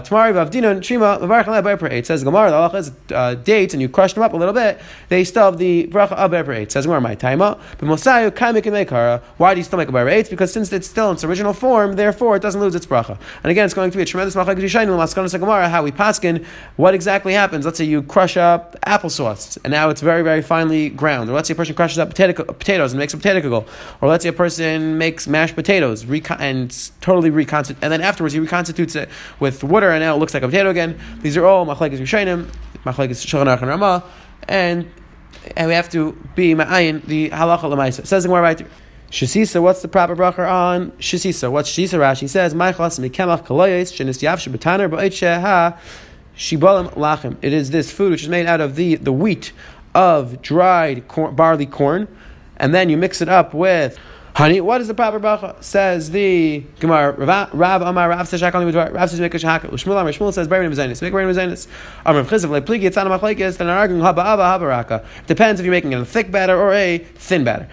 Tamari 0.00 0.32
v'avdina 0.32 0.76
trima 0.80 1.92
It 1.92 2.06
says 2.06 2.24
Gemara, 2.24 2.50
the 2.50 2.56
halacha 2.56 2.74
is 2.74 2.92
uh, 3.12 3.34
dates, 3.34 3.74
and 3.74 3.80
you 3.80 3.88
crush 3.88 4.14
them 4.14 4.22
up 4.22 4.32
a 4.32 4.36
little 4.36 4.54
bit. 4.54 4.80
They 5.08 5.24
still 5.24 5.44
have 5.44 5.58
the 5.58 5.86
bracha 5.88 6.12
of 6.12 6.32
It 6.50 6.72
Says 6.72 6.86
Gemara, 6.86 7.00
my 7.00 7.16
taima, 7.16 7.60
but 7.78 7.88
Mosayu 7.88 8.72
make 8.72 8.90
a 8.90 9.22
Why 9.36 9.54
do 9.54 9.60
you 9.60 9.64
still 9.64 9.78
make 9.78 9.88
a 9.88 9.92
ber 9.92 10.22
Because 10.24 10.52
since 10.52 10.72
it's 10.72 10.88
still 10.88 11.10
in 11.10 11.14
its 11.14 11.24
original 11.24 11.52
form, 11.52 11.94
therefore 11.94 12.36
it 12.36 12.42
doesn't 12.42 12.60
lose 12.60 12.71
its 12.74 12.86
bracha. 12.86 13.18
And 13.42 13.50
again, 13.50 13.64
it's 13.64 13.74
going 13.74 13.90
to 13.90 13.96
be 13.96 14.02
a 14.02 14.06
tremendous 14.06 14.34
machlekes 14.34 14.62
how 15.70 15.82
we 15.82 15.92
paskin 15.92 16.44
what 16.76 16.94
exactly 16.94 17.32
happens. 17.32 17.64
Let's 17.64 17.78
say 17.78 17.84
you 17.84 18.02
crush 18.02 18.36
up 18.36 18.76
applesauce 18.82 19.58
and 19.64 19.70
now 19.70 19.90
it's 19.90 20.00
very 20.00 20.22
very 20.22 20.42
finely 20.42 20.88
ground, 20.88 21.30
or 21.30 21.34
let's 21.34 21.48
say 21.48 21.52
a 21.52 21.56
person 21.56 21.74
crushes 21.74 21.98
up 21.98 22.08
potato, 22.10 22.44
potatoes 22.44 22.92
and 22.92 22.98
makes 22.98 23.14
a 23.14 23.16
potato 23.16 23.40
kugel, 23.40 23.68
or 24.00 24.08
let's 24.08 24.22
say 24.22 24.28
a 24.28 24.32
person 24.32 24.98
makes 24.98 25.26
mashed 25.26 25.54
potatoes 25.54 26.04
and 26.38 26.90
totally 27.00 27.30
reconstitute, 27.30 27.82
and 27.82 27.92
then 27.92 28.00
afterwards 28.00 28.34
he 28.34 28.40
reconstitutes 28.40 28.96
it 28.96 29.08
with 29.40 29.64
water 29.64 29.90
and 29.90 30.00
now 30.02 30.14
it 30.14 30.18
looks 30.18 30.34
like 30.34 30.42
a 30.42 30.46
potato 30.46 30.70
again. 30.70 30.98
These 31.20 31.36
are 31.36 31.44
all 31.44 31.66
machlekes 31.66 31.98
yishayim, 31.98 32.50
machlekes 32.84 33.24
shulchan 33.24 33.60
and 33.60 33.68
Ramah, 33.68 34.04
and 34.48 34.90
and 35.56 35.68
we 35.68 35.74
have 35.74 35.88
to 35.90 36.12
be 36.34 36.54
ma'ayin 36.54 37.04
the 37.04 37.30
halacha 37.30 37.64
l'maisa. 37.64 38.06
Says 38.06 38.22
the 38.22 38.28
Gemara 38.28 38.42
right. 38.42 38.66
Shasisa, 39.12 39.60
what's 39.60 39.82
the 39.82 39.88
proper 39.88 40.16
bracha 40.16 40.50
on 40.50 40.92
Shasisa? 40.92 41.52
What's 41.52 41.70
Shasisa? 41.70 41.98
Rashi 41.98 42.26
says, 42.26 42.54
"Ma'achlas 42.54 42.98
mikemach 42.98 43.44
kaloyes 43.44 43.92
shenis 43.92 44.22
yav 44.22 44.38
shebetaner 44.38 44.88
ba'it 44.88 45.76
shibalim 46.34 46.90
lachim." 46.94 47.36
It 47.42 47.52
is 47.52 47.72
this 47.72 47.92
food 47.92 48.12
which 48.12 48.22
is 48.22 48.30
made 48.30 48.46
out 48.46 48.62
of 48.62 48.74
the 48.74 48.94
the 48.94 49.12
wheat 49.12 49.52
of 49.94 50.40
dried 50.40 51.08
corn, 51.08 51.34
barley 51.34 51.66
corn, 51.66 52.08
and 52.56 52.74
then 52.74 52.88
you 52.88 52.96
mix 52.96 53.20
it 53.20 53.28
up 53.28 53.52
with 53.52 53.98
honey. 54.34 54.62
What 54.62 54.80
is 54.80 54.88
the 54.88 54.94
proper 54.94 55.20
bracha? 55.20 55.62
Says 55.62 56.10
the 56.12 56.64
Gemara. 56.80 57.12
Rav 57.52 57.82
Amar 57.82 58.08
Rav 58.08 58.26
says 58.26 58.40
Shakal 58.40 58.94
Rav 58.94 59.10
says 59.10 59.20
make 59.20 59.34
a 59.34 59.36
shakal. 59.36 59.72
Shmuel 59.72 60.00
Amar 60.00 60.12
Shmuel 60.12 60.32
says 60.32 60.48
Berin 60.48 60.72
Mezainis. 60.72 61.02
Make 61.02 61.12
Berin 61.12 61.28
Mezainis. 61.28 61.66
Amar 62.06 62.24
Chizav 62.24 62.48
Lepligi 62.58 62.84
Yitzana 62.84 63.20
Machlekes. 63.20 63.58
Then 63.58 63.68
arguing 63.68 64.00
Haba 64.00 64.20
Ava 64.20 64.64
Habaraka. 64.64 65.04
Depends 65.26 65.60
if 65.60 65.66
you're 65.66 65.70
making 65.70 65.92
it 65.92 66.00
a 66.00 66.06
thick 66.06 66.30
batter 66.30 66.58
or 66.58 66.72
a 66.72 66.96
thin 66.96 67.44
batter. 67.44 67.68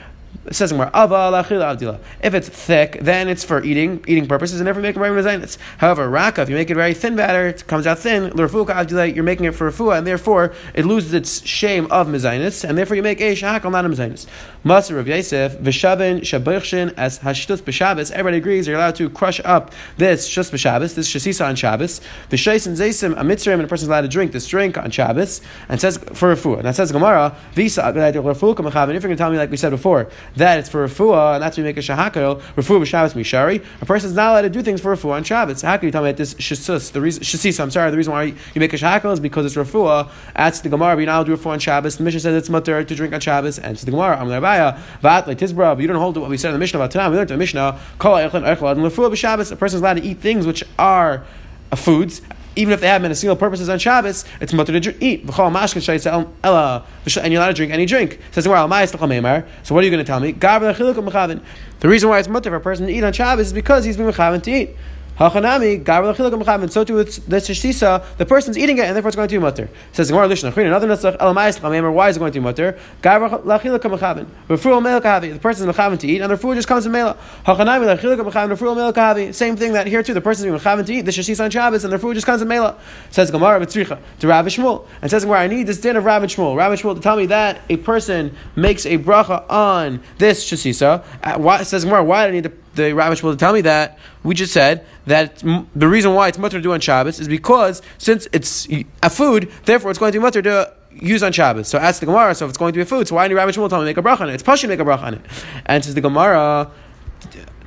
It 0.49 0.55
says 0.55 0.73
more 0.73 0.89
If 0.93 2.33
it's 2.33 2.49
thick, 2.49 2.97
then 3.01 3.29
it's 3.29 3.43
for 3.43 3.63
eating 3.63 4.03
eating 4.07 4.27
purposes, 4.27 4.59
and 4.59 4.65
never 4.65 4.81
make 4.81 4.95
it 4.95 4.99
right 4.99 5.11
with 5.11 5.57
However, 5.77 6.09
raka, 6.09 6.41
if 6.41 6.49
you 6.49 6.55
make 6.55 6.71
it 6.71 6.75
very 6.75 6.95
thin 6.95 7.15
batter, 7.15 7.47
it 7.47 7.67
comes 7.67 7.85
out 7.85 7.99
thin. 7.99 8.33
You're 8.35 9.23
making 9.23 9.45
it 9.45 9.53
for 9.53 9.71
refuah, 9.71 9.99
and 9.99 10.07
therefore 10.07 10.53
it 10.73 10.85
loses 10.85 11.13
its 11.13 11.45
shame 11.45 11.85
of 11.91 12.07
mezainis, 12.07 12.67
and 12.67 12.75
therefore 12.75 12.95
you 12.95 13.03
make 13.03 13.21
a 13.21 13.35
shahakal 13.35 13.71
not 13.71 13.85
a 13.85 13.89
mezainis. 13.89 14.25
Maser 14.65 14.97
of 14.97 15.07
Yosef 15.07 15.55
v'shavin 15.59 16.21
shabichshin 16.21 16.95
as 16.97 17.19
hashtus 17.19 17.61
b'Shabbos. 17.61 18.09
Everybody 18.11 18.37
agrees 18.37 18.65
you're 18.65 18.75
allowed 18.75 18.95
to 18.95 19.07
crush 19.11 19.39
up 19.45 19.71
this 19.97 20.27
shus 20.27 20.49
b'Shabbos, 20.49 20.95
this 20.95 21.07
shasisa 21.07 21.45
on 21.45 21.55
Shabbos. 21.55 22.01
V'shais 22.31 22.65
and 22.65 22.75
zaysim 22.75 23.15
a 23.19 23.23
mitzvah, 23.23 23.51
and 23.51 23.61
a 23.61 23.67
person's 23.67 23.89
allowed 23.89 24.01
to 24.01 24.07
drink 24.07 24.31
this 24.31 24.47
drink 24.47 24.79
on 24.79 24.89
Shabbos, 24.89 25.41
and 25.69 25.79
says 25.79 25.99
for 26.13 26.35
refuah. 26.35 26.57
And 26.57 26.65
that 26.65 26.75
says 26.75 26.91
Gemara 26.91 27.37
visa. 27.53 27.87
If 27.89 27.95
you're 27.95 28.23
going 28.23 28.41
to 28.41 29.15
tell 29.15 29.29
me 29.29 29.37
like 29.37 29.51
we 29.51 29.57
said 29.57 29.69
before 29.69 30.09
that 30.39 30.59
it's 30.59 30.69
for 30.69 30.87
refuah, 30.87 31.35
and 31.35 31.43
that's 31.43 31.57
you 31.57 31.63
make 31.63 31.77
a 31.77 31.81
shahakal, 31.81 32.41
refuah 32.55 32.81
b'Shabbos 32.81 33.13
mishari. 33.13 33.63
A 33.81 33.85
person's 33.85 34.15
not 34.15 34.31
allowed 34.31 34.41
to 34.41 34.49
do 34.49 34.61
things 34.61 34.81
for 34.81 34.95
refuah 34.95 35.11
on 35.11 35.23
Shabbos. 35.23 35.61
How 35.61 35.77
can 35.77 35.87
you 35.87 35.91
tell 35.91 36.03
me 36.03 36.09
that 36.09 36.17
this 36.17 36.33
shasus, 36.35 36.91
the 36.91 37.01
reason, 37.01 37.63
I'm 37.63 37.71
sorry, 37.71 37.91
the 37.91 37.97
reason 37.97 38.13
why 38.13 38.23
you 38.23 38.35
make 38.55 38.73
a 38.73 38.77
shahakal 38.77 39.13
is 39.13 39.19
because 39.19 39.45
it's 39.45 39.55
refuah. 39.55 40.09
That's 40.35 40.59
the 40.61 40.69
Gemara, 40.69 40.97
you're 40.97 41.05
not 41.05 41.15
allowed 41.15 41.23
to 41.25 41.35
do 41.35 41.41
refuah 41.41 41.51
on 41.51 41.59
Shabbos. 41.59 41.97
The 41.97 42.03
Mishnah 42.03 42.21
says 42.21 42.35
it's 42.35 42.49
mutter 42.49 42.83
to 42.83 42.95
drink 42.95 43.13
on 43.13 43.19
Shabbos, 43.19 43.59
and 43.59 43.73
it's 43.73 43.83
the 43.83 43.91
Gemara, 43.91 44.19
I'm 44.19 44.27
Rabaya, 44.27 44.79
vat 45.01 45.25
tizbra, 45.25 45.75
but 45.75 45.79
you 45.79 45.87
don't 45.87 45.97
hold 45.97 46.15
to 46.15 46.21
what 46.21 46.29
we 46.29 46.37
said 46.37 46.49
in 46.49 46.53
the 46.53 46.59
Mishnah 46.59 46.79
about 46.79 46.91
tonight. 46.91 47.09
We 47.09 47.17
learned 47.17 47.31
in 47.31 47.35
the 47.35 47.39
Mishnah, 47.39 47.79
kol 47.99 48.13
eichlin 48.13 48.43
eichlad, 48.43 48.71
and 48.73 48.81
refuah 48.81 49.11
b'Shabbos, 49.11 49.51
a 49.51 49.55
person's 49.55 49.81
allowed 49.81 49.95
to 49.95 50.03
eat 50.03 50.19
things 50.19 50.47
which 50.47 50.63
are 50.77 51.23
uh, 51.71 51.75
foods, 51.75 52.21
even 52.59 52.73
if 52.73 52.81
they 52.81 52.87
have 52.87 53.01
medicinal 53.01 53.37
purposes 53.37 53.69
on 53.69 53.79
Shabbos, 53.79 54.25
it's 54.41 54.51
mutter 54.51 54.77
to 54.77 55.03
eat. 55.03 55.23
Uh, 55.29 56.83
and 57.21 57.33
you're 57.33 57.41
allowed 57.41 57.47
to 57.47 57.53
drink 57.53 57.71
any 57.71 57.85
drink. 57.85 58.19
Says 58.31 58.43
So 58.43 58.51
what 58.51 58.63
are 58.63 59.87
you 59.87 59.91
going 59.91 60.03
to 60.03 60.03
tell 60.03 60.19
me? 60.19 60.33
The 61.79 61.87
reason 61.87 62.09
why 62.09 62.19
it's 62.19 62.27
mutter 62.27 62.49
for 62.49 62.57
a 62.57 62.61
person 62.61 62.87
to 62.87 62.93
eat 62.93 63.03
on 63.03 63.13
Shabbos 63.13 63.47
is 63.47 63.53
because 63.53 63.85
he's 63.85 63.95
been 63.95 64.07
mechavan 64.07 64.43
to 64.43 64.51
eat. 64.51 64.71
Hachanami, 65.19 66.63
and 66.63 66.71
so 66.71 66.85
too 66.85 66.95
with 66.95 67.27
the 67.27 67.37
shishisa, 67.37 68.05
the 68.17 68.25
person's 68.25 68.57
eating 68.57 68.77
it 68.77 68.85
and 68.85 68.95
therefore 68.95 69.09
it's 69.09 69.17
going 69.17 69.27
to 69.27 69.35
be 69.35 69.39
mutter. 69.39 69.69
Says 69.91 70.09
Gemara 70.09 70.29
Lishna 70.29 70.55
another 70.65 70.87
Nasach 70.87 71.17
Elamayis 71.17 71.59
Chamemer, 71.59 71.91
why 71.91 72.07
is 72.07 72.15
it 72.15 72.19
going 72.19 72.31
to 72.31 72.39
be 72.39 72.43
mutter? 72.43 72.79
The 73.01 73.09
person 75.41 75.69
is 75.69 75.75
mechavan 75.75 75.99
to 75.99 76.07
eat 76.07 76.21
and 76.21 76.31
the 76.31 76.37
food 76.37 76.55
just 76.55 76.69
comes 76.69 76.85
in 76.85 76.93
mela. 76.93 77.17
Hachanami 77.45 77.97
lachiluk 77.97 78.31
mechavan, 78.31 79.35
Same 79.35 79.57
thing 79.57 79.73
that 79.73 79.87
here 79.87 80.01
too, 80.01 80.13
the 80.13 80.21
person 80.21 80.47
is 80.47 80.61
mechavan 80.61 80.85
to 80.85 80.93
eat 80.93 81.01
the 81.01 81.11
shishisa 81.11 81.43
on 81.43 81.51
Shabbos 81.51 81.83
and 81.83 81.91
their 81.91 81.99
food 81.99 82.13
just 82.13 82.25
comes 82.25 82.41
in 82.41 82.47
mela. 82.47 82.79
Says 83.11 83.29
Gemara 83.29 83.59
Vitzricha 83.59 83.99
to 84.19 84.27
Rav 84.27 84.45
Shmuel 84.45 84.87
and 85.01 85.11
says 85.11 85.25
Gemara, 85.25 85.41
I 85.41 85.47
need 85.47 85.67
this 85.67 85.81
din 85.81 85.97
of 85.97 86.05
Rav 86.05 86.23
Shmuel. 86.23 86.55
Rav 86.55 86.71
Shmuel 86.79 86.95
to 86.95 87.01
tell 87.01 87.17
me 87.17 87.25
that 87.25 87.59
a 87.67 87.75
person 87.75 88.33
makes 88.55 88.85
a 88.85 88.97
bracha 88.97 89.49
on 89.51 90.01
this 90.17 90.49
shishisa. 90.49 91.03
Uh, 91.21 91.63
says 91.65 91.83
Gemara, 91.83 92.05
why 92.05 92.25
do 92.25 92.29
I 92.29 92.31
need 92.31 92.43
to 92.43 92.53
the 92.79 92.93
Rabbi 92.93 93.15
to 93.15 93.35
tell 93.35 93.53
me 93.53 93.61
that 93.61 93.99
we 94.23 94.33
just 94.33 94.53
said 94.53 94.85
that 95.05 95.37
the 95.37 95.87
reason 95.87 96.13
why 96.13 96.27
it's 96.27 96.37
mutter 96.37 96.57
to 96.57 96.61
do 96.61 96.73
on 96.73 96.79
Shabbos 96.79 97.19
is 97.19 97.27
because 97.27 97.81
since 97.97 98.27
it's 98.33 98.67
a 99.03 99.09
food, 99.09 99.51
therefore 99.65 99.91
it's 99.91 99.99
going 99.99 100.11
to 100.11 100.19
be 100.19 100.21
mutter 100.21 100.41
to 100.41 100.73
used 100.91 101.23
on 101.23 101.31
Shabbos. 101.31 101.67
So 101.67 101.77
ask 101.77 101.99
the 101.99 102.05
Gemara. 102.05 102.35
So 102.35 102.45
if 102.45 102.49
it's 102.49 102.57
going 102.57 102.73
to 102.73 102.77
be 102.77 102.81
a 102.81 102.85
food, 102.85 103.07
so 103.07 103.15
why 103.15 103.27
didn't 103.27 103.37
Rabbi 103.37 103.51
Shmuel 103.51 103.69
tell 103.69 103.79
me 103.79 103.85
make 103.85 103.97
a 103.97 104.01
bracha 104.01 104.21
on 104.21 104.29
it? 104.29 104.33
It's 104.33 104.43
pushing 104.43 104.69
make 104.69 104.79
a 104.79 104.85
bracha 104.85 105.03
on 105.03 105.13
it. 105.15 105.21
And 105.65 105.83
says 105.83 105.95
the 105.95 106.01
Gemara. 106.01 106.71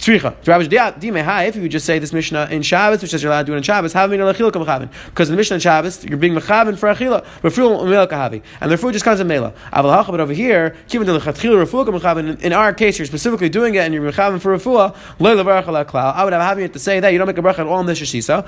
Tzricha. 0.02 1.46
If 1.46 1.56
you 1.56 1.68
just 1.68 1.86
say 1.86 2.00
this 2.00 2.12
Mishnah 2.12 2.48
in 2.50 2.62
Shabbos, 2.62 3.02
which 3.02 3.12
says 3.12 3.22
you're 3.22 3.30
allowed 3.30 3.42
to 3.42 3.46
do 3.46 3.54
it 3.54 3.58
in 3.58 3.62
Shabbos, 3.62 3.92
have 3.92 4.10
because 4.10 5.28
in 5.28 5.32
the 5.32 5.36
Mishnah 5.36 5.54
in 5.54 5.60
Shabbos, 5.60 6.04
you're 6.04 6.18
being 6.18 6.34
mechaven 6.34 6.76
for 6.76 6.92
achila, 6.92 7.24
and 8.60 8.70
the 8.72 8.76
food 8.76 8.92
just 8.94 9.04
comes 9.04 9.20
in 9.20 9.28
mela. 9.28 9.54
But 9.70 10.20
over 10.20 10.32
here, 10.32 10.76
in 10.92 12.52
our 12.52 12.72
case, 12.74 12.98
you're 12.98 13.06
specifically 13.06 13.48
doing 13.48 13.76
it 13.76 13.78
and 13.78 13.94
you're 13.94 14.12
mechaven 14.12 14.40
for 14.40 14.58
refuah. 14.58 14.92
I 16.14 16.24
would 16.24 16.32
have 16.32 16.42
having 16.42 16.64
it 16.64 16.72
to 16.72 16.80
say 16.80 16.98
that 16.98 17.12
you 17.12 17.18
don't 17.18 17.28
make 17.28 17.38
a 17.38 17.42
bracha 17.42 17.60
at 17.60 17.66
all 17.68 17.78
in 17.78 17.86
this 17.86 18.00
shisa. 18.00 18.44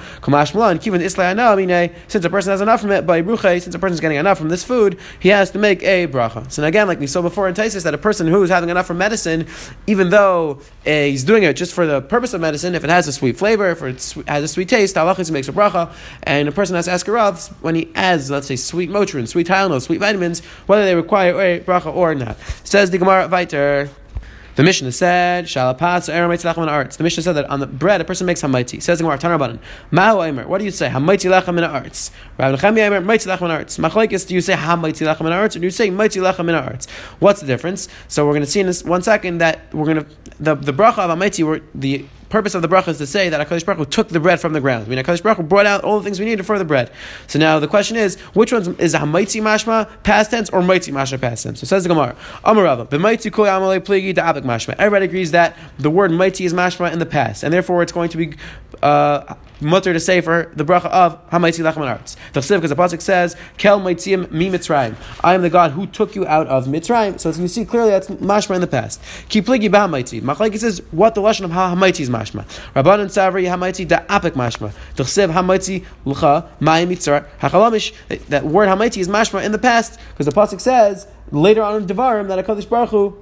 Since 2.08 2.25
a 2.25 2.30
person 2.30 2.50
has 2.50 2.61
enough 2.62 2.80
from 2.80 2.90
it, 2.90 3.06
by 3.06 3.23
bruche, 3.23 3.62
since 3.62 3.75
a 3.76 3.78
person 3.78 3.94
is 3.94 4.00
getting 4.00 4.18
enough 4.18 4.38
from 4.38 4.49
this 4.49 4.64
food, 4.64 4.99
he 5.20 5.28
has 5.28 5.52
to 5.52 5.58
make 5.61 5.84
a 5.84 6.08
bracha. 6.08 6.50
So 6.50 6.64
again, 6.64 6.88
like 6.88 6.99
we 6.99 7.06
saw 7.06 7.23
before 7.23 7.46
in 7.46 7.54
Taisis, 7.54 7.84
that 7.84 7.94
a 7.94 7.99
person 7.99 8.26
who 8.26 8.42
is 8.42 8.50
having 8.50 8.70
enough 8.70 8.87
from 8.87 8.99
medicine, 8.99 9.46
even 9.87 10.11
though 10.11 10.58
uh, 10.84 10.90
he's 10.90 11.23
doing 11.23 11.43
just 11.52 11.72
for 11.72 11.86
the 11.86 12.00
purpose 12.00 12.34
of 12.34 12.40
medicine, 12.40 12.74
if 12.74 12.84
it 12.84 12.90
has 12.90 13.06
a 13.08 13.12
sweet 13.12 13.36
flavor, 13.36 13.70
if 13.70 13.82
it 13.82 14.24
has 14.28 14.44
a 14.44 14.48
sweet 14.48 14.68
taste, 14.68 14.96
halachis 14.96 15.30
makes 15.30 15.48
a 15.48 15.52
bracha, 15.52 15.92
and 16.22 16.48
a 16.48 16.52
person 16.52 16.76
has 16.76 16.86
to 16.86 16.92
ask 16.92 17.06
a 17.08 17.12
Rav 17.12 17.46
when 17.62 17.74
he 17.74 17.90
adds, 17.94 18.30
let's 18.30 18.46
say, 18.46 18.56
sweet 18.56 18.90
motrin, 18.90 19.28
sweet 19.28 19.46
Tylenol, 19.46 19.82
sweet 19.82 20.00
vitamins, 20.00 20.40
whether 20.66 20.84
they 20.84 20.94
require 20.94 21.40
a 21.40 21.60
bracha 21.60 21.94
or 21.94 22.14
not. 22.14 22.36
Says 22.64 22.90
the 22.90 22.98
Gemara 22.98 23.28
Viter. 23.28 23.90
The 24.56 24.62
Mishnah 24.62 24.92
said, 24.92 25.46
"Shalapas 25.46 26.08
arts." 26.68 26.96
The 26.96 27.02
Mishnah 27.02 27.23
said 27.23 27.32
that 27.32 27.46
on 27.50 27.61
the 27.61 27.66
bread 27.66 28.00
a 28.00 28.04
person 28.04 28.26
makes 28.26 28.42
hamaiti. 28.42 28.80
Says 28.80 28.99
Gemara, 28.99 29.18
Tanarbanan, 29.18 29.58
Ma'u 29.90 30.26
Aimer. 30.26 30.46
What 30.46 30.58
do 30.58 30.64
you 30.64 30.70
say? 30.70 30.88
Hamaiti 30.88 31.30
lechem 31.30 31.58
in 31.58 31.64
arts. 31.64 32.11
Rabbi 32.38 32.56
Nechemi 32.56 32.78
Aimer, 32.78 33.00
Maiti 33.00 33.26
lechem 33.26 33.46
in 33.46 33.50
arts. 33.50 33.78
Machlekes, 33.78 34.26
do 34.26 34.34
you 34.34 34.40
say 34.40 34.54
hamaiti 34.54 35.06
lechem 35.06 35.26
in 35.26 35.32
arts, 35.32 35.56
or 35.56 35.58
do 35.58 35.64
you 35.64 35.70
say 35.70 35.90
lechem 35.90 36.49
in 36.49 36.54
arts? 36.54 36.87
What's 37.18 37.40
the 37.40 37.46
difference? 37.46 37.88
So 38.08 38.25
we're 38.26 38.32
going 38.32 38.44
to 38.44 38.50
see 38.50 38.61
in 38.61 38.66
this 38.66 38.84
one 38.84 39.02
second 39.02 39.38
that 39.38 39.75
we're 39.75 39.92
going 39.92 40.04
to 40.04 40.06
the 40.38 40.54
the 40.54 40.73
bracha 40.73 40.99
of 40.99 41.18
hamaiti, 41.18 41.62
the 41.75 42.04
purpose 42.35 42.57
of 42.57 42.62
the 42.62 42.69
bracha 42.69 42.88
is 42.88 42.99
to 42.99 43.07
say 43.07 43.29
that 43.29 43.47
HaKadosh 43.47 43.64
Baruch 43.64 43.79
Hu 43.79 43.85
took 43.85 44.09
the 44.09 44.19
bread 44.19 44.41
from 44.41 44.55
the 44.55 44.61
ground. 44.61 44.87
I 44.87 44.88
mean, 44.88 44.99
HaKadosh 44.99 45.23
Baruch 45.23 45.38
Hu 45.38 45.45
brought 45.45 45.67
out 45.67 45.85
all 45.85 45.99
the 45.99 46.05
things 46.05 46.19
we 46.19 46.26
needed 46.26 46.45
for 46.45 46.59
the 46.59 46.64
bread. 46.64 46.91
So 47.29 47.38
now 47.38 47.61
the 47.61 47.69
question 47.69 47.97
is, 47.97 48.17
which 48.35 48.53
one 48.53 48.75
is 48.81 48.93
a 48.93 48.99
Hamaitzi 48.99 49.41
Mashma 49.41 49.88
past 50.03 50.33
tense 50.33 50.50
or 50.50 50.61
Maitzi 50.61 50.93
Mashma 50.93 51.21
past 51.21 51.45
tense? 51.45 51.61
So 51.61 51.67
says 51.67 51.85
the 51.85 51.88
Gemara, 51.88 52.17
Amarava, 52.45 52.88
B'maitzi 52.88 53.33
Kol 53.33 53.47
Amalei 53.47 53.79
Pligi 53.79 54.12
Da'abik 54.12 54.43
Mashma. 54.43 54.75
Everybody 54.79 55.05
agrees 55.05 55.31
that 55.31 55.57
the 55.79 55.91
word 55.91 56.11
Maitzi 56.11 56.45
is 56.45 56.53
Mashma 56.53 56.93
in 56.93 56.99
the 56.99 57.07
past, 57.07 57.45
and 57.45 57.55
therefore 57.55 57.83
it's 57.83 57.93
going 57.93 58.09
to 58.09 58.17
be 58.17 58.35
uh, 58.83 59.37
mutter 59.64 59.92
to 59.92 60.00
say 60.00 60.21
for 60.21 60.52
the 60.54 60.64
bracha 60.64 60.87
of 60.87 61.18
Hamaitzi 61.30 61.64
Lachem 61.64 61.88
Arts. 61.88 62.16
because 62.33 62.49
the 62.49 62.76
pasuk 62.76 63.00
says, 63.00 63.37
"Kel 63.59 63.80
Maitzim 63.80 64.30
Mi 64.30 64.50
Mitzrayim." 64.50 64.94
I 65.23 65.35
am 65.35 65.42
the 65.42 65.50
God 65.50 65.73
who 65.73 65.87
took 65.87 66.14
you 66.14 66.26
out 66.26 66.47
of 66.47 66.66
Mitzrayim. 66.66 67.18
So 67.18 67.30
as 67.30 67.38
you 67.38 67.49
see 67.49 67.64
clearly, 67.64 67.90
that's 67.90 68.09
mashma 68.09 68.54
in 68.54 68.61
the 68.61 68.66
past. 68.66 69.00
Kipligi 69.28 69.71
b'Hamaitzi. 69.71 70.23
Machleki 70.23 70.59
says 70.59 70.83
what 70.90 71.14
the 71.14 71.21
lashon 71.23 71.44
of 71.44 71.50
Hamaitzi 71.50 72.00
is 72.00 72.11
mashma. 72.11 72.44
Rabban 72.75 73.00
and 73.00 73.11
Savri 73.11 73.44
Hamaitzi 73.44 73.88
da 73.88 74.00
apik 74.00 74.33
mashma. 74.33 74.73
Tachsev 74.94 75.33
Hamaitzi 75.33 75.85
l'cha 76.04 76.47
Mayim 76.61 76.88
Mitzar 76.88 77.26
Hachalamish. 77.40 77.92
That 78.28 78.44
word 78.44 78.68
Hamaitzi 78.68 78.99
is 78.99 79.09
mashma 79.09 79.42
in 79.42 79.52
the 79.52 79.59
past 79.59 79.99
because 80.11 80.26
the 80.26 80.33
pasuk 80.33 80.61
says 80.61 81.06
later 81.30 81.62
on 81.62 81.83
in 81.83 81.88
Devarim 81.88 82.28
that 82.28 82.44
Hakadosh 82.44 82.68
Baruch 82.68 82.90
Hu 82.90 83.18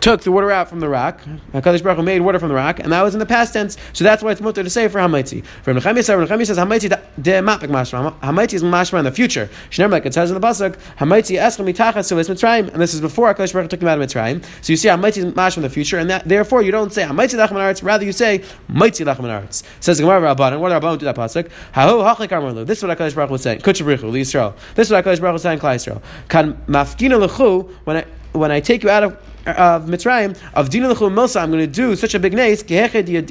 took 0.00 0.22
the 0.22 0.32
water 0.32 0.50
out 0.50 0.68
from 0.68 0.80
the 0.80 0.88
rock. 0.88 1.20
Uh, 1.26 1.60
Hakadosh 1.60 1.82
Baruch 1.82 1.98
Hu 1.98 2.02
made 2.02 2.20
water 2.20 2.38
from 2.38 2.48
the 2.48 2.54
rock, 2.54 2.80
and 2.80 2.92
that 2.92 3.02
was 3.02 3.14
in 3.14 3.20
the 3.20 3.26
past 3.26 3.52
tense. 3.52 3.76
So 3.92 4.04
that's 4.04 4.22
why 4.22 4.32
it's 4.32 4.40
mutter 4.40 4.62
to 4.62 4.70
say 4.70 4.88
for 4.88 4.98
hamaitzi. 4.98 5.44
For 5.62 5.74
Nechemi 5.74 5.96
says, 5.96 6.08
Nechemi 6.08 6.46
says 6.46 6.58
hamaitzi 6.58 6.88
de 7.20 7.32
mapik 7.40 7.68
mashma. 7.68 8.18
Hamaitzi 8.20 8.54
is 8.54 8.62
mashma 8.62 8.98
in 8.98 9.04
the 9.04 9.12
future. 9.12 9.48
Shneim 9.70 9.90
like 9.90 10.06
it 10.06 10.14
says 10.14 10.30
in 10.30 10.40
the 10.40 10.46
pasuk, 10.46 10.76
hamaitzi 10.98 11.38
eschem 11.38 11.72
mitachas 11.72 12.06
so 12.06 12.16
mitzrayim, 12.16 12.72
and 12.72 12.80
this 12.80 12.94
is 12.94 13.00
before 13.00 13.32
Hakadosh 13.32 13.52
Baruch 13.52 13.64
Hu 13.64 13.68
took 13.68 13.82
him 13.82 13.88
out 13.88 14.00
of 14.00 14.08
Mitzrayim. 14.08 14.44
So 14.62 14.72
you 14.72 14.76
see 14.76 14.88
hamaitzi 14.88 15.18
is 15.18 15.24
mashma 15.26 15.58
in 15.58 15.62
the 15.64 15.70
future, 15.70 15.98
and 15.98 16.10
that, 16.10 16.26
therefore 16.26 16.62
you 16.62 16.72
don't 16.72 16.92
say 16.92 17.02
hamaitzi 17.02 17.36
lachem 17.36 17.56
arts, 17.56 17.82
rather 17.82 18.04
you 18.04 18.12
say 18.12 18.40
maitzi 18.70 19.04
lachem 19.04 19.28
arts. 19.30 19.62
Says 19.80 19.98
the 19.98 20.04
Gemara 20.04 20.34
Rabbanan. 20.34 20.60
What 20.60 20.72
Rabbanan 20.72 20.98
do 20.98 21.04
that 21.04 21.16
pasuk? 21.16 21.50
Hahu 21.74 22.14
hachlik 22.14 22.28
armalu. 22.28 22.66
This 22.66 22.78
is 22.78 22.84
what 22.84 22.96
Hakadosh 22.96 23.14
Baruch 23.14 23.28
Hu 23.28 23.32
was 23.32 23.42
saying. 23.42 23.60
Kuchabrichu 23.60 24.10
Yisrael. 24.12 24.54
This 24.74 24.88
is 24.88 24.92
what 24.92 25.04
Hakadosh 25.04 25.20
Baruch 25.20 25.30
Hu 25.30 25.32
was 25.32 25.42
saying. 25.42 25.58
Klai 25.58 25.76
Yisrael. 25.76 26.02
Kan 26.28 26.54
mafkina 26.66 27.26
lechu 27.26 27.70
when 27.84 27.98
I 27.98 28.04
when 28.32 28.50
I 28.50 28.60
take 28.60 28.82
you 28.82 28.90
out 28.90 29.04
of 29.04 29.16
of 29.46 29.86
Mitzrayim, 29.86 30.38
of 30.54 30.68
Dina 30.70 30.90
L'chum 30.90 31.14
Milsa, 31.14 31.42
I'm 31.42 31.50
going 31.50 31.60
to 31.60 31.66
do 31.66 31.96
such 31.96 32.14
a 32.14 32.18
big 32.18 32.34
nace. 32.34 32.62
I'm 32.62 32.68
going 32.68 33.24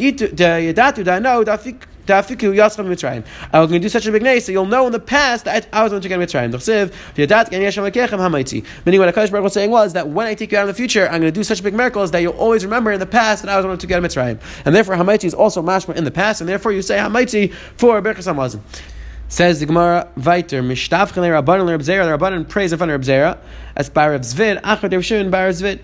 to 3.70 3.79
do 3.79 3.89
such 3.89 4.08
a 4.08 4.12
big 4.12 4.24
nace 4.24 4.46
that 4.48 4.51
you'll 4.51 4.65
know 4.65 4.88
in 4.88 4.91
the 4.91 5.00
past 5.00 5.46
that 5.46 5.68
I 5.72 5.84
was 5.84 5.91
going 5.91 6.01
to 6.01 6.10
get 6.10 6.20
Mitzrayim. 6.20 6.51
Meaning 8.86 9.00
what 9.00 9.13
Hakadosh 9.13 9.32
Baruch 9.32 9.44
was 9.44 9.53
saying 9.53 9.70
was 9.70 9.94
that 9.94 10.10
when 10.10 10.25
I 10.25 10.34
take 10.34 10.51
you 10.51 10.58
out 10.58 10.62
in 10.62 10.68
the 10.68 10.74
future, 10.74 11.06
I'm 11.06 11.22
going 11.22 11.32
to 11.32 11.39
do 11.39 11.44
such 11.44 11.62
big 11.62 11.75
miracles 11.75 12.10
that 12.12 12.24
you'll 12.24 12.34
always 12.34 12.63
remember 12.65 12.91
in 12.91 13.00
the 13.00 13.06
past 13.06 13.44
that 13.44 13.51
I 13.51 13.58
was 13.58 13.65
going 13.65 13.77
to 13.77 13.88
get 13.88 14.01
Mitzrayim. 14.01 14.39
And 14.65 14.75
therefore 14.75 14.96
Hamaiti 14.96 15.25
is 15.25 15.36
also 15.36 15.62
mashma 15.62 15.96
in 15.96 16.03
the 16.03 16.12
past, 16.12 16.41
and 16.41 16.50
therefore 16.50 16.72
you 16.72 16.82
say 16.82 16.98
Hamaiti 16.98 17.53
for 17.53 18.01
Berchas 18.01 18.25
Hamazon. 18.34 18.62
Says 19.31 19.59
the 19.59 19.67
Gemara, 19.67 20.09
Viter, 20.17 20.63
Mishtavchen 20.63 21.21
Rabbanon 21.21 21.69
Reb 21.69 21.81
Zera, 21.81 22.03
the 22.03 22.17
Rabbanon 22.17 22.50
praise 22.50 22.71
in 22.71 22.79
front 22.79 22.91
of 22.91 23.00
Reb 23.00 23.07
Zera, 23.07 23.38
as 23.75 23.88
by 23.88 24.07
Reb 24.07 24.21
Zvid, 24.21 24.59
Achad 24.62 24.91
Reb 24.91 25.03
Shimon 25.03 25.29
by 25.29 25.45
Reb 25.45 25.53
Zvid 25.53 25.79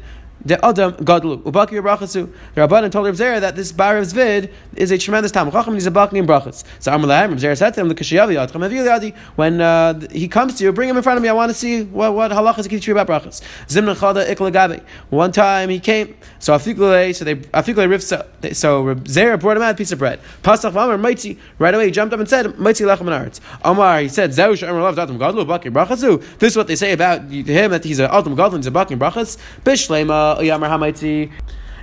the 0.45 0.63
Adam 0.63 0.93
Gadlu. 0.93 1.41
Ubaki 1.43 1.81
Brachasu. 1.81 2.31
The 2.53 2.61
Rabbanan 2.61 2.91
told 2.91 3.07
Reb 3.07 3.15
Zera 3.15 3.41
that 3.41 3.55
this 3.55 3.71
Bar 3.71 3.97
of 3.97 4.05
Zvid 4.05 4.51
is 4.75 4.91
a 4.91 4.97
tremendous 4.97 5.31
time. 5.31 5.51
Chacham 5.51 5.75
is 5.75 5.87
a 5.87 5.91
Baki 5.91 6.13
in 6.13 6.27
Brachas. 6.27 6.63
So 6.79 6.91
Amalaim, 6.91 7.31
Reb 7.31 7.39
Zera 7.39 7.57
said 7.57 7.73
to 7.73 7.81
him, 7.81 7.89
the 7.89 7.95
Kashiyavi 7.95 8.35
Yadcham 8.35 8.61
Yadi, 8.69 9.15
when 9.35 9.59
uh, 9.59 9.99
he 10.11 10.27
comes 10.27 10.55
to 10.55 10.63
you, 10.63 10.71
bring 10.71 10.89
him 10.89 10.97
in 10.97 11.03
front 11.03 11.17
of 11.17 11.23
me. 11.23 11.29
I 11.29 11.33
want 11.33 11.49
to 11.49 11.57
see 11.57 11.83
what, 11.83 12.13
what 12.13 12.31
halachas 12.31 12.63
he 12.63 12.69
can 12.69 12.77
teach 12.77 12.87
you 12.87 12.97
about 12.97 13.07
Brachas. 13.07 13.41
Zimna 13.67 13.95
Chada 13.95 14.27
Ikla 14.27 14.83
One 15.09 15.31
time 15.31 15.69
he 15.69 15.79
came, 15.79 16.15
so 16.39 16.53
Afikule, 16.53 17.15
so 17.15 17.25
they 17.25 17.35
Afikule 17.35 17.87
Rivsa, 17.87 18.55
so 18.55 18.83
Reb 18.83 19.05
Zera 19.05 19.39
brought 19.39 19.57
him 19.57 19.63
out 19.63 19.73
a 19.73 19.77
piece 19.77 19.91
of 19.91 19.99
bread. 19.99 20.19
Pasach 20.43 20.71
Vamar 20.71 20.99
Maitzi, 20.99 21.37
right 21.57 21.73
away 21.73 21.85
he 21.85 21.91
jumped 21.91 22.13
up 22.13 22.19
and 22.19 22.29
said, 22.29 22.45
Maitzi 22.45 22.85
Lachem 22.85 23.07
Aretz. 23.07 23.39
Omar, 23.63 24.01
he 24.01 24.09
said, 24.09 24.33
Zeu 24.33 24.53
Shemar 24.53 24.83
Lav 24.83 24.95
Datam 24.95 25.17
Gadlu, 25.17 25.45
Baki 25.45 25.73
Brachasu. 25.73 26.23
This 26.37 26.53
is 26.53 26.57
what 26.57 26.67
they 26.67 26.75
say 26.75 26.93
about 26.93 27.21
him, 27.23 27.71
that 27.71 27.83
he's 27.83 27.99
an 27.99 28.09
Adam 28.11 28.35
Gadlu, 28.35 28.57
he's 28.57 28.67
a 28.67 28.71
Baki 28.71 28.97
Brachas. 28.97 29.37
Bishlema, 29.63 30.34
Yamar 30.43 30.69
Hamaitzi. 30.69 31.29